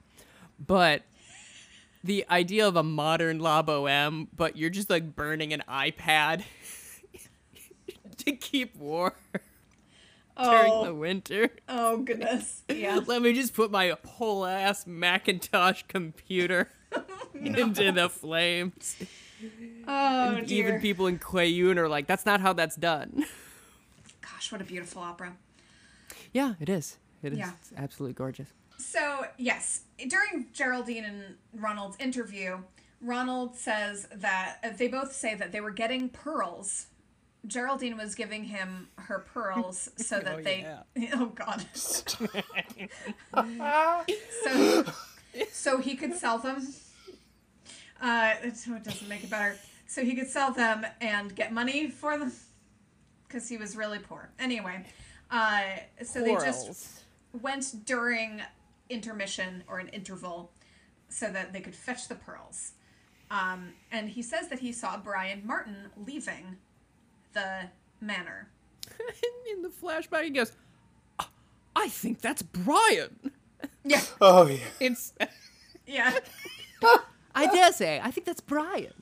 [0.59, 1.03] But
[2.03, 6.43] the idea of a modern La Boheme, but you're just like burning an iPad
[8.19, 9.13] to keep warm
[10.43, 11.51] during the Oh, winter.
[11.69, 13.01] oh goodness, yeah.
[13.07, 16.69] Let me just put my whole ass Macintosh computer
[17.35, 18.97] into the flames.
[19.87, 20.81] Oh Even dear.
[20.81, 23.25] people in Quayun are like, that's not how that's done.
[24.21, 25.35] Gosh, what a beautiful opera.
[26.33, 26.99] Yeah, it is.
[27.23, 27.53] It is Yeah.
[27.61, 28.49] It's absolutely gorgeous.
[28.79, 31.23] So, yes, during Geraldine and
[31.53, 32.59] Ronald's interview,
[33.01, 36.87] Ronald says that uh, they both say that they were getting pearls.
[37.49, 40.61] Geraldine was giving him her pearls so that Oh, they.
[40.61, 41.09] yeah.
[41.15, 41.65] Oh, God.
[44.45, 44.85] so,
[45.51, 46.67] so he could sell them.
[48.01, 49.57] Uh, it it doesn't make it better.
[49.87, 52.33] So he could sell them and get money for them
[53.27, 54.31] because he was really poor.
[54.39, 54.85] Anyway,
[55.31, 55.63] uh,
[56.05, 57.03] so they just
[57.43, 58.43] went during
[58.91, 60.51] intermission or an interval
[61.09, 62.73] so that they could fetch the pearls.
[63.31, 66.57] Um, and he says that he saw Brian Martin leaving
[67.33, 67.69] the
[68.01, 68.49] manor.
[69.53, 70.53] in the flashback, he goes,
[71.19, 71.29] "Ah,
[71.77, 73.33] I think that's Brian.
[73.85, 74.59] Yeah, Oh yeah.
[74.81, 75.13] It's,
[75.87, 76.19] yeah.
[77.35, 78.93] I dare say, I think that's Brian.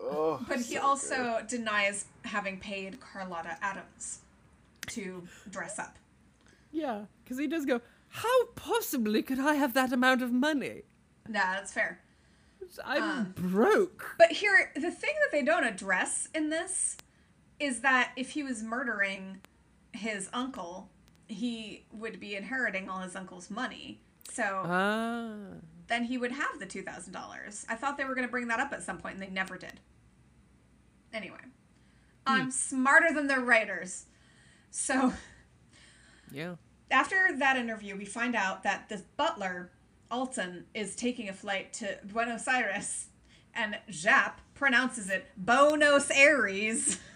[0.00, 4.18] Oh, But he so also denies having paid Carlotta Adams
[4.88, 5.96] to dress up.
[6.72, 10.82] Yeah, because he does go, How possibly could I have that amount of money?
[11.28, 12.00] Nah, that's fair.
[12.84, 13.24] I'm Uh.
[13.36, 14.14] broke.
[14.18, 16.96] But here, the thing that they don't address in this
[17.60, 19.40] is that if he was murdering
[19.92, 20.90] his uncle,
[21.28, 24.00] he would be inheriting all his uncle's money.
[24.30, 25.34] So Ah.
[25.86, 27.64] then he would have the $2,000.
[27.68, 29.56] I thought they were going to bring that up at some point, and they never
[29.56, 29.80] did.
[31.12, 31.38] Anyway,
[32.26, 34.06] I'm smarter than the writers.
[34.70, 35.12] So
[36.32, 36.56] yeah.
[36.90, 39.70] after that interview, we find out that this butler,
[40.10, 43.06] Alton, is taking a flight to Buenos Aires,
[43.54, 46.98] and Japp pronounces it Buenos Aires.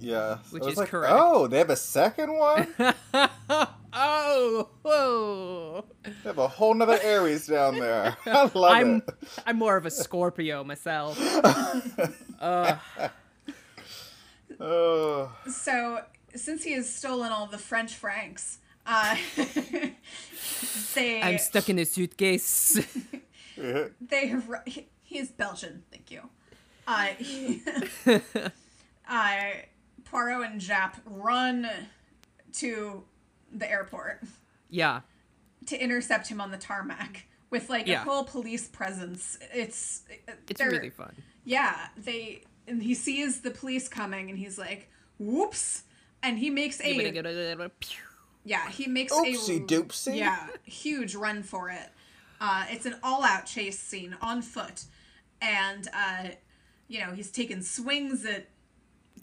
[0.00, 0.38] Yeah.
[0.50, 1.12] Which I was is like, correct.
[1.16, 2.74] Oh, they have a second one?
[2.78, 2.92] they
[3.92, 5.84] oh, whoa.
[6.04, 8.16] They have a whole nother Aries down there.
[8.26, 9.04] I love I'm it.
[9.46, 11.18] I'm more of a Scorpio myself.
[12.40, 12.76] uh,
[14.62, 15.32] Oh.
[15.50, 16.02] So,
[16.34, 19.16] since he has stolen all the French francs, uh,
[20.94, 22.80] they I'm stuck in a suitcase.
[23.56, 25.82] they have he, he is Belgian.
[25.90, 26.22] Thank you.
[26.86, 27.62] Uh, he,
[29.08, 29.50] uh,
[30.12, 31.68] Poirot and Japp run
[32.54, 33.02] to
[33.52, 34.22] the airport
[34.70, 35.00] yeah.
[35.66, 38.02] to intercept him on the tarmac with like Yeah.
[38.02, 39.38] a whole police presence.
[39.54, 40.02] It's
[40.48, 41.14] It's really fun.
[41.44, 41.88] yeah.
[41.96, 44.88] They and he sees the police coming and he's like,
[45.18, 45.82] "Whoops!"
[46.22, 46.92] And he makes a
[48.44, 50.16] yeah he makes Oopsie a doopsie.
[50.16, 51.88] yeah huge run for it.
[52.40, 54.84] Uh, it's an all-out chase scene on foot,
[55.40, 56.28] and uh,
[56.88, 58.46] you know he's taking swings at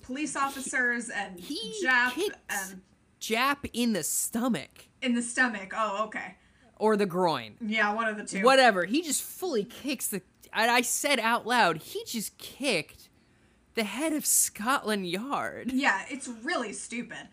[0.09, 2.81] police officers and He Japp and
[3.21, 5.71] Japp in the stomach in the stomach.
[5.77, 6.35] Oh, okay.
[6.77, 7.53] or the groin.
[7.61, 8.43] Yeah, one of the two.
[8.43, 8.85] Whatever.
[8.85, 10.21] He just fully kicks the.
[10.51, 13.09] And I said out loud, he just kicked
[13.75, 15.71] the head of Scotland Yard.
[15.71, 17.27] Yeah, it's really stupid.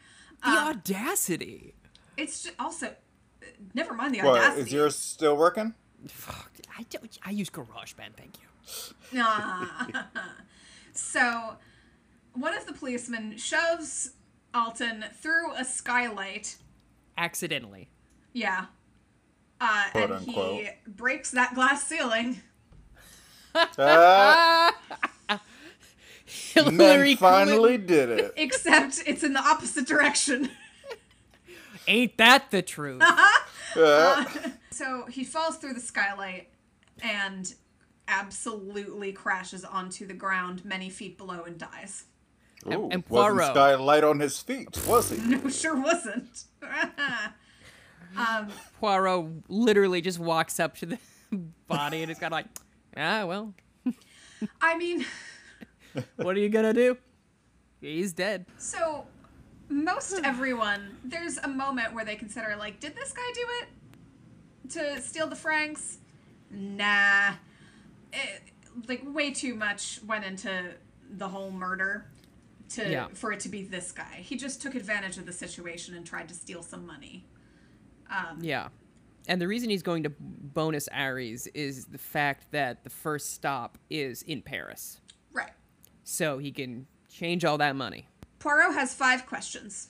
[0.45, 1.75] The Um, audacity.
[2.19, 2.95] it's just also
[3.73, 4.61] never mind the What, audacity.
[4.63, 5.73] is yours still working?
[6.09, 6.53] Fuck.
[6.79, 9.19] I, don't, I use GarageBand, thank you.
[9.19, 9.67] Nah.
[10.93, 11.57] so,
[12.37, 14.11] one of the policemen shoves
[14.55, 16.57] Alton through a skylight.
[17.19, 17.89] Accidentally.
[18.33, 18.67] Yeah.
[19.61, 22.41] Uh, Quote, and he breaks that glass ceiling.
[23.79, 24.75] Ah,
[26.27, 27.87] Hillary men finally Clinton.
[27.87, 28.35] did it.
[28.37, 30.51] Except it's in the opposite direction.
[31.89, 33.01] Ain't that the truth?
[33.03, 34.27] Ah,
[34.71, 36.49] So he falls through the skylight
[37.03, 37.55] and
[38.09, 42.05] absolutely crashes onto the ground many feet below and dies.
[42.75, 43.51] Ooh, and wasn't Poirot.
[43.51, 45.17] Skylight on his feet, was he?
[45.27, 46.45] No, sure wasn't.
[48.17, 48.49] um,
[48.81, 50.99] Poirot literally just walks up to the
[51.69, 52.47] body, and it's kind of like,
[52.97, 53.55] ah, well,
[54.61, 55.05] I mean,
[56.17, 56.97] what are you gonna do?
[57.81, 58.47] He's dead.
[58.59, 59.07] so
[59.69, 65.03] most everyone, there's a moment where they consider, like, did this guy do it to
[65.03, 65.99] steal the francs?
[66.51, 67.33] Nah.
[68.13, 68.43] It,
[68.89, 70.75] like, way too much went into
[71.11, 72.07] the whole murder
[72.71, 73.09] to Yeah.
[73.15, 74.23] for it to be this guy.
[74.23, 77.25] He just took advantage of the situation and tried to steal some money.
[78.11, 78.69] Um, Yeah.
[79.29, 83.77] And the reason he's going to bonus Ares is the fact that the first stop
[83.91, 85.01] is in Paris.
[85.33, 85.51] Right.
[86.05, 88.07] So he can change all that money.
[88.39, 89.89] Poirot has five questions.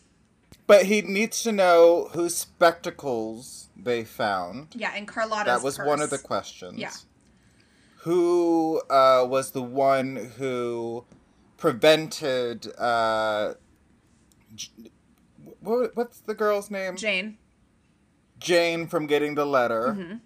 [0.66, 4.68] But he needs to know whose spectacles they found.
[4.74, 6.78] Yeah, and Carlotta's That was one of the questions.
[6.78, 6.92] Yeah.
[7.98, 11.04] Who uh, was the one who
[11.56, 13.54] prevented uh,
[15.60, 16.96] what, what's the girl's name?
[16.96, 17.38] Jane
[18.38, 19.94] Jane from getting the letter.
[19.98, 20.16] Mm-hmm.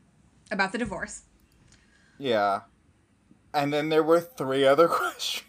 [0.50, 1.22] about the divorce.
[2.18, 2.60] Yeah.
[3.54, 5.46] And then there were three other questions.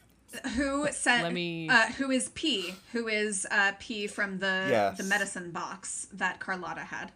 [0.56, 1.24] Who sent?
[1.24, 2.76] Let me- Uh, who is P?
[2.94, 4.98] Who is uh, P from the Yes.
[4.98, 7.12] the medicine box that Carlotta had?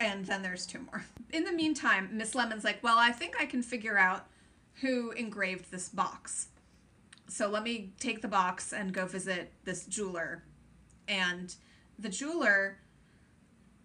[0.00, 1.04] And then there's two more.
[1.32, 4.26] In the meantime, Miss Lemon's like, well, I think I can figure out
[4.80, 6.48] who engraved this box.
[7.34, 10.44] So let me take the box and go visit this jeweler.
[11.08, 11.52] And
[11.98, 12.78] the jeweler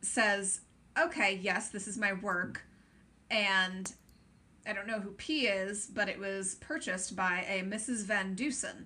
[0.04, 0.62] says,
[0.96, 2.62] okay, yes, this is my work.
[3.32, 3.92] And
[4.68, 8.04] I don't know who P is, but it was purchased by a Mrs.
[8.04, 8.86] Van Dusen.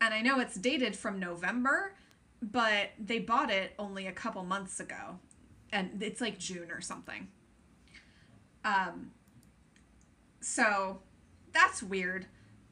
[0.00, 1.96] And I know it's dated from November,
[2.40, 5.18] but they bought it only a couple months ago.
[5.70, 7.28] And it's like June or something.
[8.64, 9.10] Um,
[10.40, 11.00] so
[11.52, 12.24] that's weird,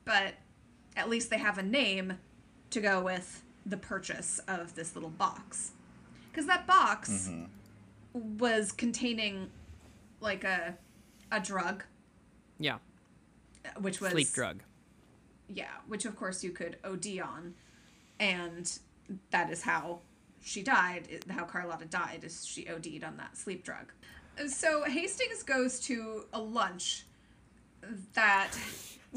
[0.07, 0.33] but
[0.97, 2.19] at least they have a name
[2.71, 5.73] to go with the purchase of this little box.
[6.31, 8.39] Because that box mm-hmm.
[8.39, 9.51] was containing
[10.21, 10.77] like a
[11.33, 11.85] a drug,
[12.59, 12.79] Yeah.
[13.81, 14.63] which was Sleep drug.
[15.49, 17.55] yeah, which of course you could OD on,
[18.21, 18.79] and
[19.31, 20.01] that is how
[20.43, 21.09] she died.
[21.31, 23.93] How Carlotta died is she OD'd on that sleep drug.
[24.49, 27.05] So Hastings goes to a lunch
[28.15, 28.51] that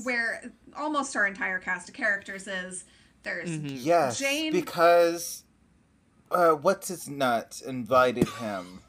[0.03, 2.85] where almost our entire cast of characters is.
[3.23, 4.19] There's Yes.
[4.19, 5.43] Jane- Because
[6.31, 8.81] uh, what's his nuts invited him.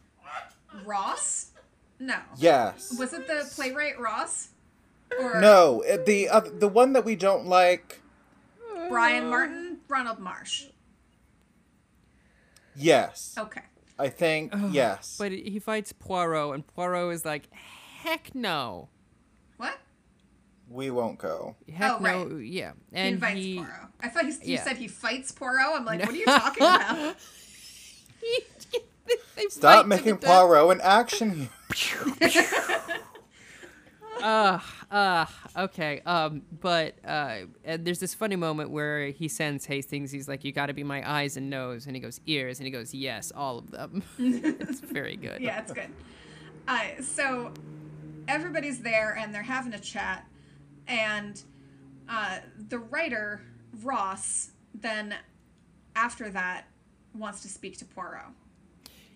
[0.85, 1.51] Ross.
[1.99, 2.97] No, Yes.
[2.99, 4.51] was it the playwright Ross
[5.19, 8.01] or No, the uh, the one that we don't like.
[8.89, 10.67] Brian Martin, Ronald Marsh?
[12.77, 13.35] Yes.
[13.37, 13.63] Okay.
[13.99, 15.17] I think yes.
[15.19, 17.53] But he fights Poirot, and Poirot is like,
[18.03, 18.89] heck no.
[20.69, 20.77] What?
[20.77, 21.57] we won't go.
[21.73, 22.25] Heck Oh, no.
[22.27, 22.45] right.
[22.45, 22.73] Yeah.
[22.93, 23.73] He invites he, Poirot.
[24.01, 24.65] I thought he, you yeah.
[24.65, 25.67] said he fights Poirot.
[25.75, 27.17] I'm like, what are you talking about?
[29.37, 30.31] they Stop making the death.
[30.31, 31.49] Poirot an action.
[34.23, 34.59] Uh,
[34.91, 36.01] uh, okay.
[36.05, 40.11] Um, but uh, and there's this funny moment where he sends Hastings.
[40.11, 42.67] He's like, "You got to be my eyes and nose," and he goes, "Ears," and
[42.67, 45.41] he goes, "Yes, all of them." it's very good.
[45.41, 45.91] yeah, it's good.
[46.67, 47.53] Uh, so
[48.27, 50.27] everybody's there and they're having a chat,
[50.89, 51.43] and
[52.09, 53.43] uh, the writer
[53.83, 55.15] Ross then
[55.95, 56.67] after that
[57.15, 58.27] wants to speak to Poirot.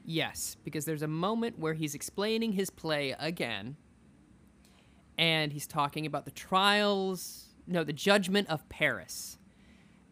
[0.05, 3.77] Yes, because there's a moment where he's explaining his play again,
[5.17, 9.39] and he's talking about the trials, no, the judgment of Paris.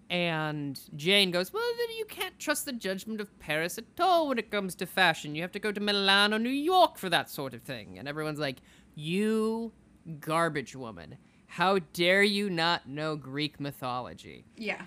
[0.08, 4.38] And Jane goes, Well, then you can't trust the judgment of Paris at all when
[4.38, 5.34] it comes to fashion.
[5.34, 7.96] You have to go to Milan or New York for that sort of thing.
[7.98, 8.58] And everyone's like,
[8.96, 9.72] You
[10.18, 11.16] garbage woman.
[11.54, 14.44] How dare you not know Greek mythology?
[14.56, 14.82] Yeah,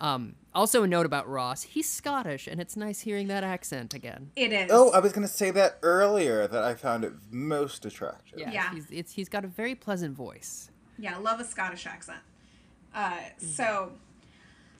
[0.00, 4.30] Um, also, a note about Ross he's Scottish, and it's nice hearing that accent again.
[4.36, 4.70] it is.
[4.72, 8.38] Oh, I was gonna say that earlier that I found it most attractive.
[8.38, 8.72] Yeah, Yeah.
[8.74, 10.70] He's, it's, he's got a very pleasant voice.
[10.98, 12.20] Yeah, I love a Scottish accent.
[12.94, 13.92] Uh, so,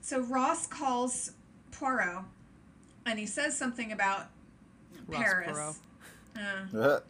[0.01, 1.33] so Ross calls
[1.73, 2.25] Poirot,
[3.07, 4.27] and he says something about
[5.09, 5.79] Ross Paris.
[6.37, 7.03] Perot.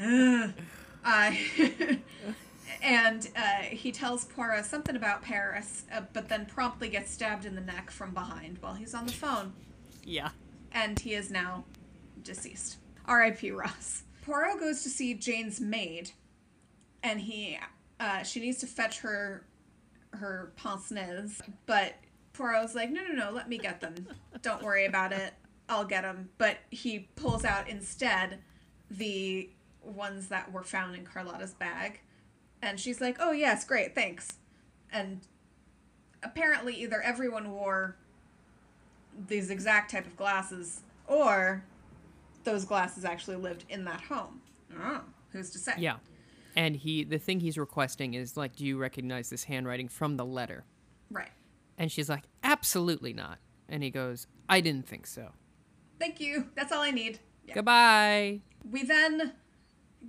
[0.00, 0.48] Uh,
[1.04, 1.32] Uh,
[2.82, 7.54] and uh, he tells Poirot something about Paris, uh, but then promptly gets stabbed in
[7.54, 9.52] the neck from behind while he's on the phone,
[10.04, 10.30] Yeah.
[10.72, 11.64] and he is now
[12.22, 12.76] deceased.
[13.06, 13.50] R.I.P.
[13.52, 14.02] Ross.
[14.24, 16.10] Poirot goes to see Jane's maid,
[17.02, 17.58] and he,
[18.00, 19.46] uh, she needs to fetch her,
[20.12, 21.94] her pince nez, but
[22.34, 23.94] Poirot's like, no, no, no, let me get them.
[24.42, 25.32] Don't worry about it.
[25.68, 26.28] I'll get them.
[26.38, 28.38] But he pulls out instead
[28.90, 29.50] the
[29.82, 32.00] ones that were found in Carlotta's bag.
[32.62, 34.28] And she's like, oh, yes, great, thanks.
[34.92, 35.20] And
[36.22, 37.96] apparently, either everyone wore
[39.28, 41.64] these exact type of glasses, or
[42.44, 44.40] those glasses actually lived in that home.
[44.80, 45.02] Oh,
[45.32, 45.72] who's to say?
[45.78, 45.96] Yeah.
[46.56, 50.24] and he the thing he's requesting is like, do you recognize this handwriting from the
[50.24, 50.64] letter?
[51.10, 51.30] Right.
[51.76, 53.38] And she's like, absolutely not.
[53.68, 55.30] And he goes, I didn't think so.
[55.98, 56.48] Thank you.
[56.54, 57.18] That's all I need.
[57.46, 57.54] Yeah.
[57.54, 58.40] Goodbye.
[58.68, 59.32] We then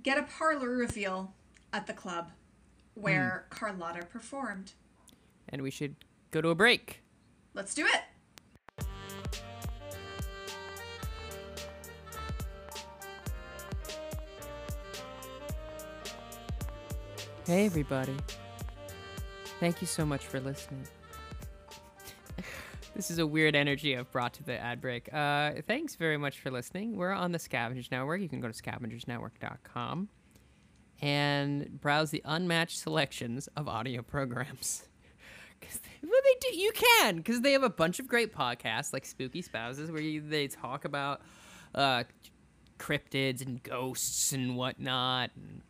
[0.02, 1.32] get a parlor reveal
[1.72, 2.30] at the club
[3.00, 4.72] where Carlotta performed.
[5.48, 5.96] And we should
[6.30, 7.02] go to a break.
[7.54, 8.02] Let's do it.
[17.46, 18.14] Hey, everybody.
[19.58, 20.86] Thank you so much for listening.
[22.94, 25.12] this is a weird energy I've brought to the ad break.
[25.12, 26.96] Uh, thanks very much for listening.
[26.96, 28.20] We're on the Scavengers Network.
[28.20, 30.08] You can go to scavengersnetwork.com
[31.00, 34.84] and browse the unmatched selections of audio programs.
[36.02, 36.56] well, they do.
[36.56, 40.20] You can because they have a bunch of great podcasts like Spooky Spouses, where you,
[40.20, 41.22] they talk about
[41.74, 42.04] uh,
[42.78, 45.30] cryptids and ghosts and whatnot.
[45.36, 45.62] And,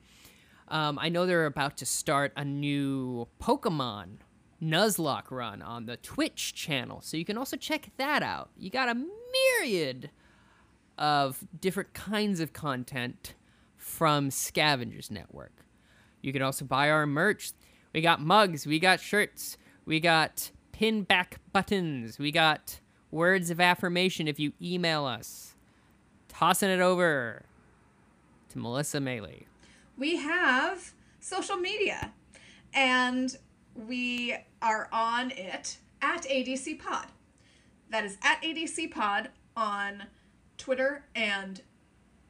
[0.69, 4.19] um, I know they're about to start a new Pokemon
[4.63, 8.51] Nuzlocke run on the Twitch channel, so you can also check that out.
[8.59, 10.11] You got a myriad
[10.99, 13.35] of different kinds of content
[13.91, 15.53] from Scavengers Network.
[16.23, 17.53] You can also buy our merch.
[17.93, 22.81] We got mugs, we got shirts, we got pin back buttons, we got
[23.11, 25.55] words of affirmation if you email us.
[26.29, 27.43] Tossing it over
[28.51, 29.45] to Melissa Maley.
[29.99, 32.13] we have social media
[32.73, 33.37] and
[33.75, 37.07] we are on it at ADC Pod.
[37.91, 40.05] That is at ADC Pod on
[40.57, 41.61] Twitter and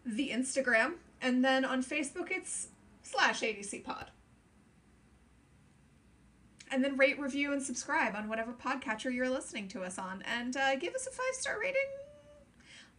[0.05, 0.95] the Instagram.
[1.23, 2.69] And then on Facebook, it's
[3.03, 4.11] slash ADC Pod.
[6.73, 10.23] And then rate, review, and subscribe on whatever podcatcher you're listening to us on.
[10.23, 11.81] And uh, give us a five star rating.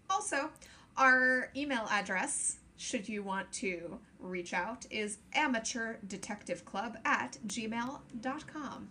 [0.09, 0.49] Also,
[0.97, 8.89] our email address, should you want to reach out, is amateurdetectiveclub at gmail.com.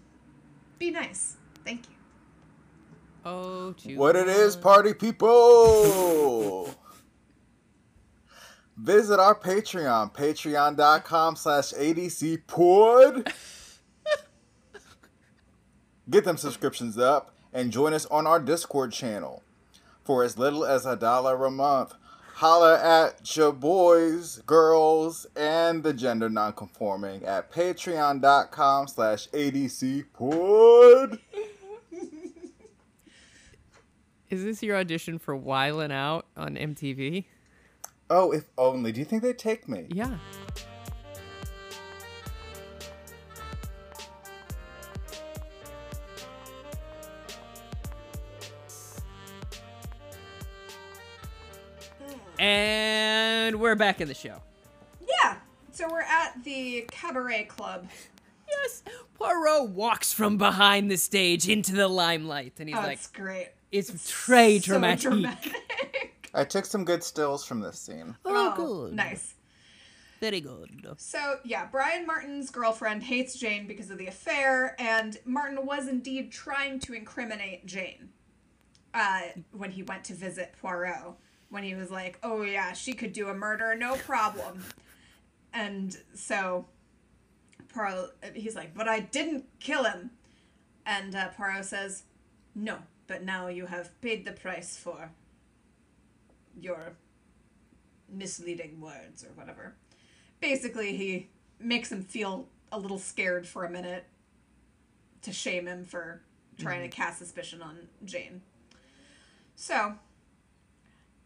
[0.78, 1.37] Be nice.
[1.62, 1.95] Thank you.
[3.22, 6.74] Oh, What it is, party people!
[8.81, 13.31] Visit our Patreon, patreon.com slash adcpod.
[16.11, 19.43] Get them subscriptions up and join us on our Discord channel.
[20.03, 21.93] For as little as a dollar a month,
[22.37, 31.18] holla at your boys, girls, and the gender nonconforming at patreon.com slash adcpod.
[34.31, 37.26] Is this your audition for Wildin' Out on MTV?
[38.11, 38.90] Oh, if only.
[38.90, 39.86] Do you think they'd take me?
[39.90, 40.18] Yeah.
[52.38, 54.40] And we're back in the show.
[55.00, 55.36] Yeah.
[55.72, 57.88] So we're at the Cabaret Club.
[58.48, 58.82] Yes,
[59.14, 63.50] Poirot walks from behind the stage into the limelight, and he's Oh, like, it's great.
[63.70, 66.49] "It's très So dramatic." Dramatic.
[66.49, 68.16] I took some good stills from this scene.
[68.24, 68.95] Oh, good.
[68.95, 69.35] Nice.
[70.20, 70.70] Very good.
[70.99, 76.31] So, yeah, Brian Martin's girlfriend hates Jane because of the affair, and Martin was indeed
[76.31, 78.11] trying to incriminate Jane
[78.93, 79.22] uh,
[79.53, 81.14] when he went to visit Poirot.
[81.49, 84.62] When he was like, oh, yeah, she could do a murder, no problem.
[85.53, 86.66] And so
[87.70, 90.11] Poirot, he's like, but I didn't kill him.
[90.87, 92.05] And uh, Poirot says,
[92.55, 92.78] no,
[93.09, 95.11] but now you have paid the price for
[96.61, 96.92] your
[98.08, 99.74] misleading words or whatever.
[100.40, 104.04] Basically he makes him feel a little scared for a minute
[105.22, 106.22] to shame him for
[106.58, 107.02] trying to mm-hmm.
[107.02, 108.42] cast suspicion on Jane.
[109.56, 109.94] So,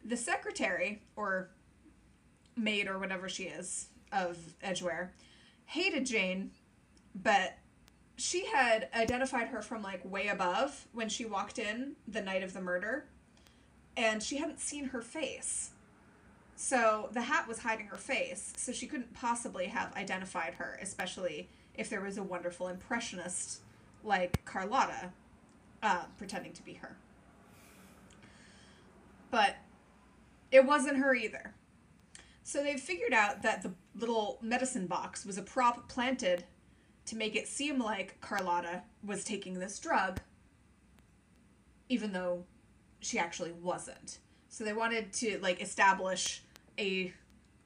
[0.04, 1.50] the secretary or
[2.56, 5.12] maid or whatever she is of Edgware
[5.66, 6.50] hated Jane,
[7.14, 7.58] but
[8.16, 12.52] she had identified her from like way above when she walked in the night of
[12.52, 13.06] the murder,
[13.96, 15.70] and she hadn't seen her face.
[16.56, 21.48] So the hat was hiding her face, so she couldn't possibly have identified her, especially
[21.74, 23.60] if there was a wonderful impressionist
[24.04, 25.12] like Carlotta
[25.82, 26.96] uh, pretending to be her.
[29.30, 29.56] But
[30.52, 31.54] it wasn't her either.
[32.44, 36.44] So they figured out that the little medicine box was a prop planted
[37.06, 40.20] to make it seem like Carlotta was taking this drug,
[41.88, 42.44] even though
[43.04, 44.18] she actually wasn't.
[44.48, 46.42] So they wanted to like establish
[46.78, 47.12] a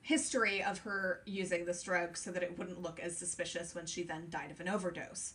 [0.01, 4.03] history of her using this drug so that it wouldn't look as suspicious when she
[4.03, 5.35] then died of an overdose.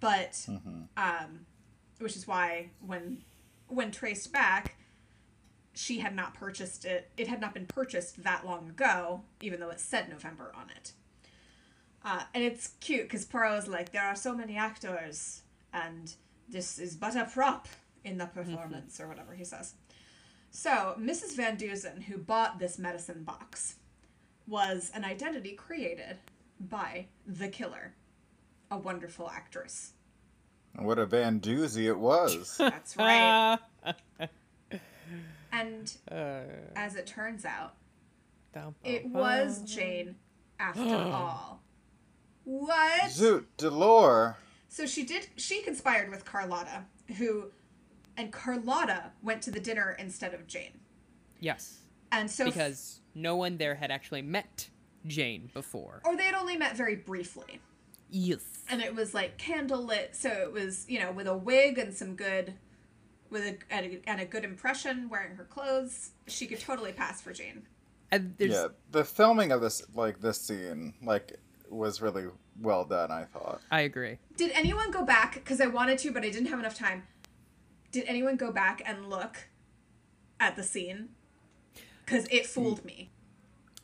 [0.00, 0.44] But
[0.96, 1.46] um
[1.98, 3.22] which is why when
[3.68, 4.74] when traced back
[5.74, 7.10] she had not purchased it.
[7.16, 10.92] It had not been purchased that long ago, even though it said November on it.
[12.04, 16.14] Uh, and it's cute because Poirot's like, there are so many actors, and
[16.48, 17.68] this is but a prop
[18.04, 19.74] in the performance, or whatever he says.
[20.50, 21.34] So, Mrs.
[21.36, 23.76] Van Dusen, who bought this medicine box,
[24.46, 26.18] was an identity created
[26.60, 27.94] by the killer,
[28.70, 29.92] a wonderful actress.
[30.78, 32.56] What a Van Doozy it was.
[32.58, 33.58] That's right.
[35.52, 36.40] And Uh,
[36.74, 37.74] as it turns out,
[38.54, 39.60] dum, it bum, was.
[39.62, 40.16] Jane
[40.58, 40.80] after
[41.12, 41.60] all.
[42.44, 43.02] What?
[43.10, 44.36] Zoot, Delore.
[44.70, 45.28] So she did.
[45.36, 46.84] She conspired with Carlotta,
[47.18, 47.50] who,
[48.22, 50.78] and Carlotta went to the dinner instead of Jane.
[51.40, 51.80] Yes,
[52.12, 54.70] And so, because no one there had actually met
[55.06, 56.00] Jane before.
[56.04, 57.60] or they had only met very briefly,
[58.08, 58.42] Yes.
[58.70, 60.14] and it was like candlelit.
[60.14, 62.54] So it was, you know, with a wig and some good,
[63.28, 67.20] with a and a, and a good impression, wearing her clothes, she could totally pass
[67.20, 67.62] for Jane.
[68.12, 71.32] And there's Yeah, the filming of this, like this scene, like
[71.70, 72.26] was really
[72.60, 73.10] well done.
[73.10, 73.62] I thought.
[73.70, 74.18] I agree.
[74.36, 75.34] Did anyone go back?
[75.34, 77.02] Because I wanted to, but I didn't have enough time.
[77.92, 79.36] Did anyone go back and look
[80.40, 81.10] at the scene?
[82.04, 83.10] Because it fooled me.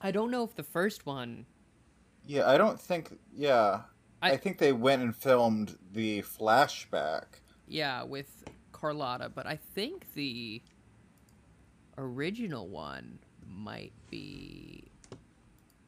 [0.00, 1.46] I don't know if the first one
[2.26, 3.18] Yeah, I don't think.
[3.34, 3.82] Yeah,
[4.22, 7.24] I, I- think they went and filmed the flashback.
[7.66, 10.62] Yeah, with Carlotta, but I think the
[11.98, 14.84] original one might be.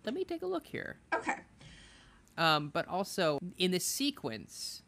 [0.05, 0.97] Let me take a look here.
[1.15, 1.37] Okay.
[2.37, 4.83] Um, but also in the sequence,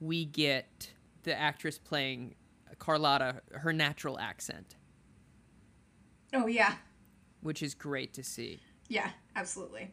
[0.00, 0.90] we get
[1.22, 2.34] the actress playing
[2.78, 4.76] Carlotta her natural accent,
[6.32, 6.74] Oh, yeah.
[7.42, 8.60] which is great to see.
[8.88, 9.90] Yeah, absolutely.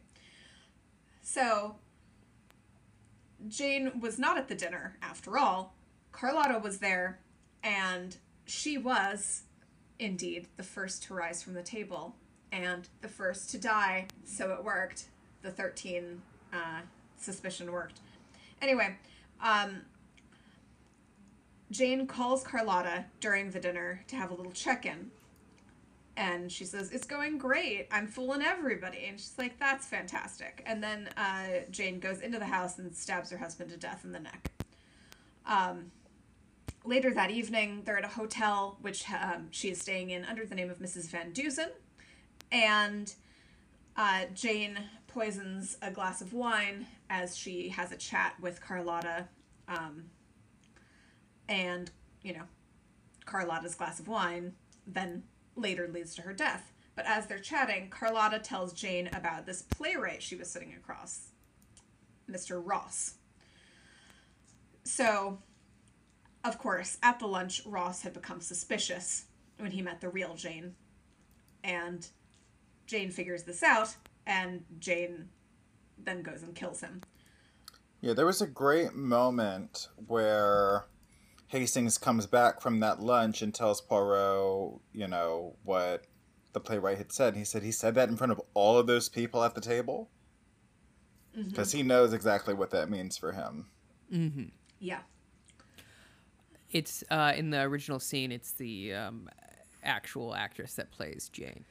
[1.22, 1.76] So,
[3.48, 5.74] Jane was not at the dinner after all.
[6.12, 7.20] Carlotta was there,
[7.62, 8.16] and
[8.46, 9.42] she was,
[9.98, 12.16] indeed, the first to rise from the table
[12.50, 14.06] and the first to die.
[14.24, 15.04] So it worked.
[15.42, 16.20] The 13
[16.52, 16.80] uh,
[17.18, 18.00] suspicion worked.
[18.60, 18.96] Anyway,
[19.42, 19.82] um,
[21.70, 25.10] Jane calls Carlotta during the dinner to have a little check in.
[26.16, 27.86] And she says, It's going great.
[27.92, 29.06] I'm fooling everybody.
[29.06, 30.62] And she's like, That's fantastic.
[30.66, 34.12] And then uh, Jane goes into the house and stabs her husband to death in
[34.12, 34.50] the neck.
[35.46, 35.92] Um,
[36.84, 40.54] later that evening, they're at a hotel which um, she is staying in under the
[40.54, 41.08] name of Mrs.
[41.08, 41.70] Van Dusen.
[42.50, 43.12] And
[43.96, 49.28] uh, Jane poisons a glass of wine as she has a chat with Carlotta.
[49.68, 50.04] Um,
[51.48, 51.90] and,
[52.22, 52.44] you know,
[53.24, 54.54] Carlotta's glass of wine
[54.86, 55.22] then
[55.54, 56.72] later leads to her death.
[56.96, 61.28] But as they're chatting, Carlotta tells Jane about this playwright she was sitting across,
[62.28, 62.60] Mr.
[62.64, 63.14] Ross.
[64.84, 65.38] So,
[66.44, 69.26] of course, at the lunch, Ross had become suspicious
[69.58, 70.74] when he met the real Jane.
[71.62, 72.06] And
[72.86, 73.94] Jane figures this out,
[74.26, 75.28] and Jane
[76.02, 77.02] then goes and kills him.
[78.00, 80.86] Yeah, there was a great moment where
[81.48, 86.04] Hastings comes back from that lunch and tells Poirot, you know, what
[86.52, 87.36] the playwright had said.
[87.36, 90.10] He said he said that in front of all of those people at the table
[91.34, 93.66] because he knows exactly what that means for him.
[94.12, 94.44] Mm-hmm.
[94.80, 95.00] Yeah.
[96.70, 98.32] It's uh, in the original scene.
[98.32, 99.28] It's the um,
[99.82, 101.64] actual actress that plays Jane.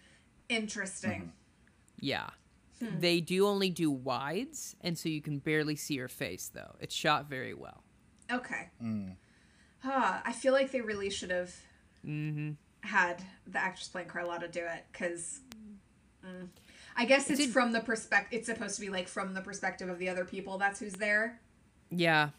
[0.49, 1.33] Interesting.
[1.99, 2.29] Yeah.
[2.79, 6.75] They do only do wides, and so you can barely see her face, though.
[6.79, 7.83] It's shot very well.
[8.31, 8.69] Okay.
[8.83, 9.15] Mm.
[9.83, 11.53] Ah, I feel like they really should have
[12.05, 12.51] Mm-hmm.
[12.87, 15.39] had the actress playing Carlotta do it because
[16.95, 18.39] I guess it's, It's from the perspective.
[18.39, 20.57] It's supposed to be like from the perspective of the other people.
[20.57, 21.39] That's who's there.
[21.89, 22.29] Yeah,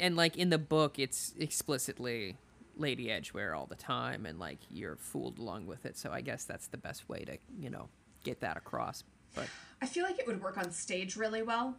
[0.00, 2.36] and like in the book, it's explicitly
[2.76, 5.96] Lady Edgware all the time, and like you're fooled along with it.
[5.98, 7.88] So I guess that's the best way to you know
[8.24, 9.04] get that across.
[9.34, 9.46] But
[9.82, 11.76] I feel like it would work on stage really well.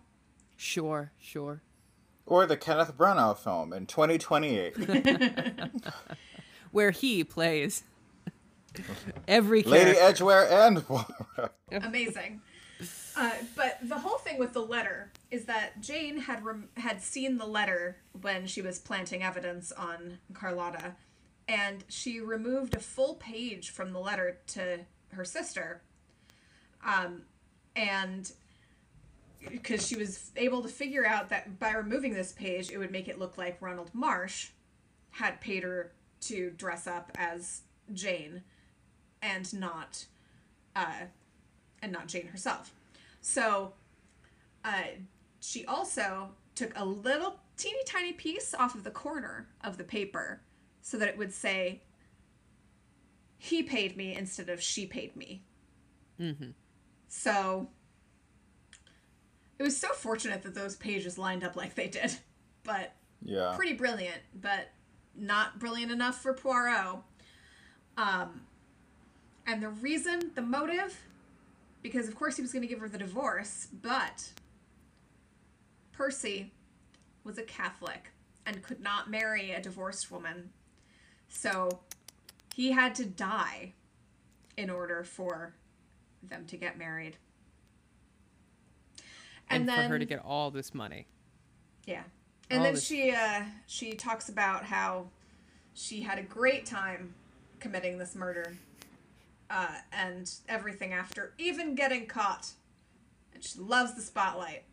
[0.57, 1.61] sure, sure.
[2.25, 4.75] Or the Kenneth Branagh film in 2028.
[6.71, 7.83] Where he plays
[9.27, 10.03] every Lady character.
[10.03, 11.51] Edgware and Poirot.
[11.71, 12.41] Amazing.
[13.15, 17.37] Uh, but the whole thing with the letter is that Jane had rem- had seen
[17.37, 20.95] the letter when she was planting evidence on Carlotta,
[21.47, 24.79] and she removed a full page from the letter to
[25.13, 25.81] her sister.
[26.85, 27.21] Um,
[27.75, 28.29] and
[29.49, 33.07] because she was able to figure out that by removing this page, it would make
[33.07, 34.49] it look like Ronald Marsh
[35.11, 37.61] had paid her to dress up as
[37.93, 38.43] Jane,
[39.21, 40.05] and not
[40.75, 41.05] uh,
[41.81, 42.73] and not Jane herself.
[43.21, 43.73] So
[44.63, 44.83] uh,
[45.39, 50.41] she also took a little teeny tiny piece off of the corner of the paper
[50.81, 51.81] so that it would say,
[53.37, 55.43] he paid me instead of she paid me.
[56.19, 56.51] Mm-hmm.
[57.07, 57.69] So
[59.57, 62.15] it was so fortunate that those pages lined up like they did.
[62.63, 63.53] But Yeah.
[63.55, 64.69] pretty brilliant, but
[65.15, 66.97] not brilliant enough for Poirot.
[67.95, 68.41] Um,
[69.45, 70.99] and the reason, the motive,
[71.83, 74.31] because of course he was going to give her the divorce, but
[75.91, 76.51] Percy
[77.23, 78.11] was a Catholic
[78.45, 80.49] and could not marry a divorced woman.
[81.29, 81.81] So
[82.53, 83.73] he had to die
[84.57, 85.53] in order for
[86.23, 87.17] them to get married.
[89.55, 91.07] And, for her to get all this money.
[91.85, 92.03] Yeah.
[92.49, 95.07] And All then this- she uh she talks about how
[95.73, 97.13] she had a great time
[97.59, 98.55] committing this murder.
[99.49, 102.51] Uh and everything after, even getting caught.
[103.33, 104.63] And she loves the spotlight.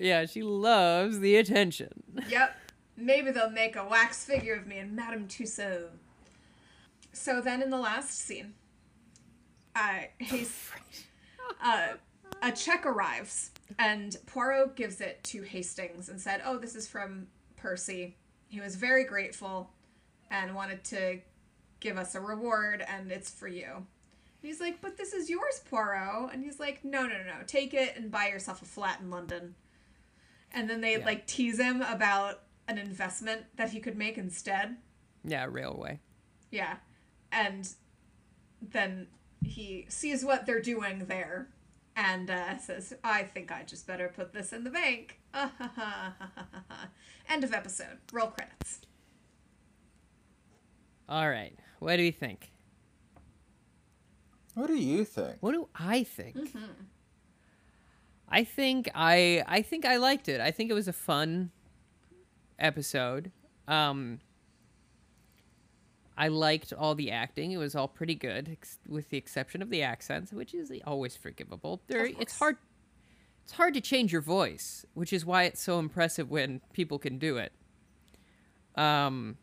[0.00, 2.02] Yeah, she loves the attention.
[2.28, 2.56] Yep.
[2.96, 5.90] Maybe they'll make a wax figure of me and Madame Tussaud.
[7.12, 8.54] So then in the last scene,
[9.76, 10.72] uh, Hast-
[11.62, 11.88] uh,
[12.42, 17.28] a check arrives and Poirot gives it to Hastings and said, "Oh, this is from
[17.56, 18.16] Percy.
[18.48, 19.72] He was very grateful
[20.30, 21.20] and wanted to
[21.80, 23.86] give us a reward, and it's for you." And
[24.42, 27.42] he's like, "But this is yours, Poirot." And he's like, "No, no, no, no.
[27.46, 29.54] Take it and buy yourself a flat in London."
[30.52, 31.04] And then they Yeah.
[31.04, 34.78] like tease him about an investment that he could make instead.
[35.24, 36.00] Yeah, railway.
[36.50, 36.78] Yeah.
[37.32, 37.68] And
[38.62, 39.08] then
[39.42, 41.48] he sees what they're doing there
[41.98, 45.18] and uh, says, I think I just better put this in the bank.
[47.28, 47.98] End of episode.
[48.12, 48.82] Roll credits.
[51.08, 51.58] All right.
[51.80, 52.52] What do you think?
[54.54, 55.38] What do you think?
[55.40, 56.54] What do I think?
[58.28, 60.40] I think I I think I liked it.
[60.40, 61.50] I think it was a fun
[62.58, 63.32] episode.
[63.66, 64.20] Um
[66.18, 67.52] I liked all the acting.
[67.52, 71.16] It was all pretty good, ex- with the exception of the accents, which is always
[71.16, 71.80] forgivable.
[71.86, 72.56] There, it's hard.
[73.44, 77.18] It's hard to change your voice, which is why it's so impressive when people can
[77.18, 77.52] do it.
[78.74, 79.38] Um,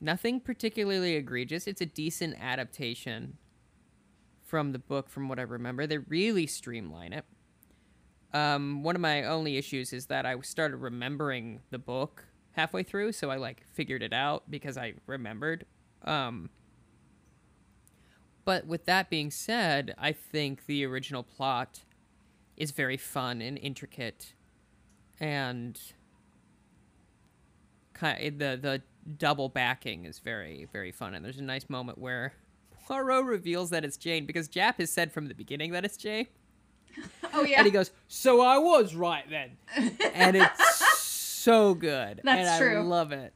[0.00, 1.66] nothing particularly egregious.
[1.66, 3.36] It's a decent adaptation
[4.42, 5.86] from the book, from what I remember.
[5.86, 7.26] They really streamline it.
[8.32, 13.12] Um, one of my only issues is that I started remembering the book halfway through,
[13.12, 15.66] so I like figured it out because I remembered.
[16.04, 16.50] Um,
[18.44, 21.80] but with that being said, I think the original plot
[22.56, 24.34] is very fun and intricate,
[25.18, 25.80] and
[27.94, 28.82] kind the the
[29.18, 31.14] double backing is very very fun.
[31.14, 32.34] And there's a nice moment where
[32.86, 36.26] Poirot reveals that it's Jane because Japp has said from the beginning that it's Jane.
[37.32, 37.58] Oh, yeah.
[37.58, 39.56] And he goes, "So I was right then,"
[40.14, 40.82] and it's
[41.40, 42.20] so good.
[42.24, 42.82] That's and I true.
[42.82, 43.32] love it.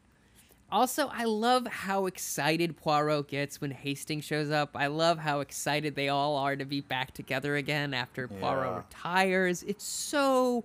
[0.73, 4.71] Also, I love how excited Poirot gets when Hastings shows up.
[4.75, 8.77] I love how excited they all are to be back together again after Poirot Yeah.
[8.79, 9.63] retires.
[9.63, 10.65] It's so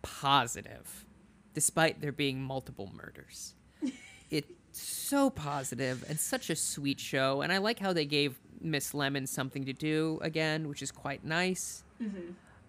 [0.00, 1.04] positive,
[1.54, 3.54] despite there being multiple murders.
[4.30, 7.42] it's so positive and such a sweet show.
[7.42, 11.24] And I like how they gave Miss Lemon something to do again, which is quite
[11.24, 11.84] nice.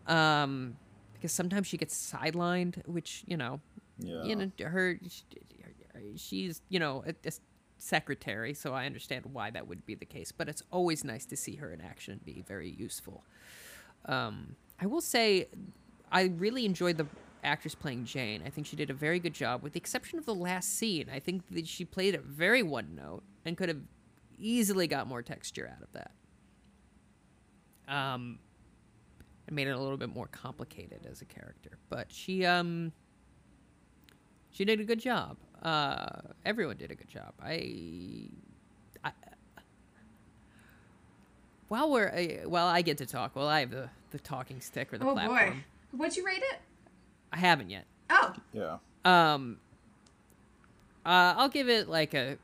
[0.08, 0.76] Um,
[1.14, 3.62] because sometimes she gets sidelined, which you know,
[4.00, 4.24] Yeah.
[4.24, 5.00] you know, her,
[6.16, 7.32] she's you know a, a
[7.78, 10.32] secretary, so I understand why that would be the case.
[10.32, 13.24] But it's always nice to see her in action be very useful.
[14.06, 15.48] Um, I will say,
[16.12, 17.06] I really enjoyed the
[17.44, 18.42] actress playing Jane.
[18.46, 21.10] I think she did a very good job, with the exception of the last scene.
[21.14, 23.82] I think that she played it very one note and could have
[24.38, 26.12] easily got more texture out of that.
[27.88, 28.40] Um,
[29.48, 32.94] it made it a little bit more complicated as a character, but she um
[34.54, 35.36] she did a good job.
[35.62, 37.34] Uh, everyone did a good job.
[37.42, 38.30] I,
[39.04, 39.12] I
[41.68, 44.94] while we're uh, while I get to talk, well, I have the the talking stick
[44.94, 45.50] or the oh, platform.
[45.50, 45.98] boy.
[45.98, 46.60] What'd you rate it?
[47.32, 47.86] I haven't yet.
[48.10, 48.78] Oh, Yeah.
[49.06, 49.58] Um,
[51.06, 52.38] uh, I'll give it like a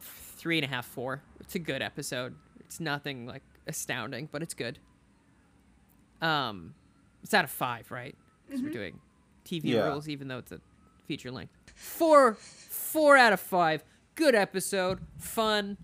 [0.00, 1.22] three and a half, four.
[1.40, 2.34] It's a good episode.
[2.60, 4.78] It's nothing like astounding, but it's good.
[6.20, 6.74] Um,
[7.22, 8.14] it's out of five, right?
[8.46, 9.00] Because we're doing
[9.44, 9.88] TV Yeah.
[9.88, 10.60] rules, even though it's a
[11.06, 11.52] feature length.
[11.74, 13.84] Four, four out of five.
[14.14, 15.76] Good episode, fun.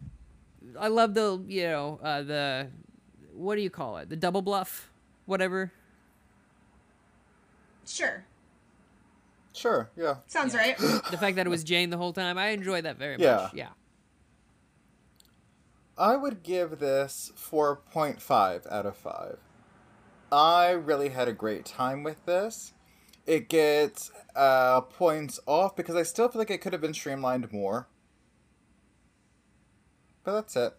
[0.78, 2.68] I love the you know uh, the
[3.34, 4.08] what do you call it?
[4.08, 4.90] The double bluff,
[5.26, 5.72] whatever.
[7.86, 8.24] sure.
[9.54, 9.90] Sure.
[9.96, 10.16] Yeah.
[10.28, 10.78] Sounds right.
[10.78, 13.34] the fact that it was Jane the whole time, I enjoyed that very Yeah.
[13.36, 13.54] much.
[13.54, 13.68] Yeah.
[15.98, 19.36] I would give this 4.5 out of 5.
[20.32, 22.72] I really had a great time with this.
[23.26, 27.52] It gets uh, points off because I still feel like it could have been streamlined
[27.52, 27.86] more.
[30.24, 30.74] But that's it.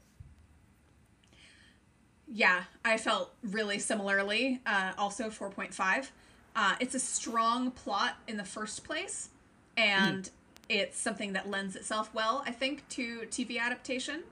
[2.28, 4.62] Yeah, I felt really similarly.
[4.66, 6.10] Uh, also 4.5.
[6.56, 9.30] Uh, it's a strong plot in the first place,
[9.78, 10.30] and
[10.70, 14.24] it's something that lends itself well, I think, to TV adaptation.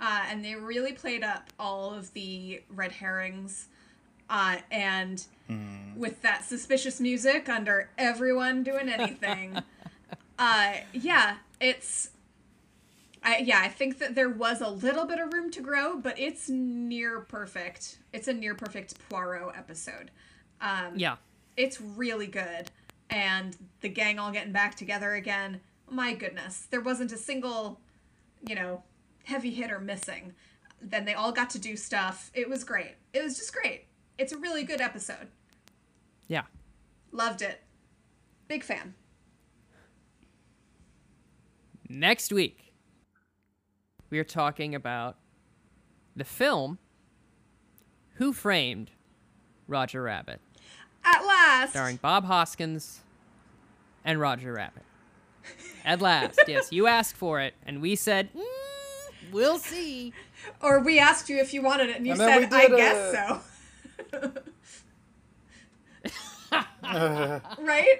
[0.00, 3.68] Uh, and they really played up all of the red herrings.
[4.28, 4.56] Uh,
[5.48, 9.58] and with that suspicious music under everyone doing anything.
[10.38, 12.10] uh, yeah, it's
[13.24, 16.18] I, yeah, I think that there was a little bit of room to grow, but
[16.18, 17.98] it's near perfect.
[18.12, 20.10] It's a near perfect Poirot episode.
[20.60, 21.16] Um, Yeah.
[21.56, 22.70] It's really good.
[23.08, 25.60] And the gang all getting back together again.
[25.88, 26.66] My goodness.
[26.70, 27.80] There wasn't a single,
[28.46, 28.82] you know,
[29.24, 30.34] heavy hitter missing.
[30.82, 32.30] Then they all got to do stuff.
[32.34, 32.96] It was great.
[33.14, 33.86] It was just great.
[34.18, 35.28] It's a really good episode.
[36.28, 36.42] Yeah.
[37.12, 37.60] Loved it.
[38.48, 38.94] Big fan.
[41.88, 42.72] Next week,
[44.10, 45.16] we are talking about
[46.16, 46.78] the film
[48.14, 48.90] Who Framed
[49.68, 50.40] Roger Rabbit,
[51.04, 51.70] At last.
[51.70, 53.00] starring Bob Hoskins
[54.04, 54.82] and Roger Rabbit.
[55.84, 60.12] At last, yes, you asked for it, and we said, "Mm, we'll see.
[60.62, 62.76] Or we asked you if you wanted it, and you And said, we "I did
[62.76, 63.40] guess so."
[66.82, 67.98] right?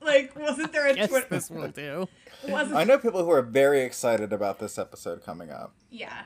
[0.00, 1.26] Like, wasn't there a Yes, Twitter?
[1.30, 2.08] this will do.
[2.48, 5.74] Wasn't I know people who are very excited about this episode coming up.
[5.90, 6.22] yeah.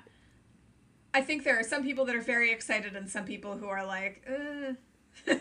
[1.16, 3.86] I think there are some people that are very excited, and some people who are
[3.86, 4.72] like, uh.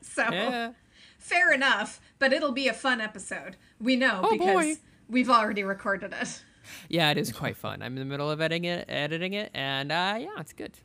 [0.00, 0.72] so Yeah.
[1.18, 2.00] fair enough.
[2.20, 3.56] But it'll be a fun episode.
[3.80, 4.80] We know Oh, because boy.
[5.08, 6.44] we've already recorded it.
[6.88, 7.82] Yeah, it is quite fun.
[7.82, 10.78] I'm in the middle of editing it, editing it, and uh, yeah, it's good.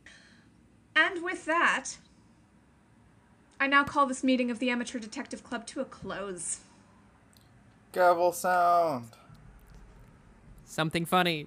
[0.96, 1.90] And with that,
[3.60, 6.60] I now call this meeting of the Amateur Detective Club to a close.
[7.92, 9.10] Gavel sound.
[10.64, 11.46] Something funny.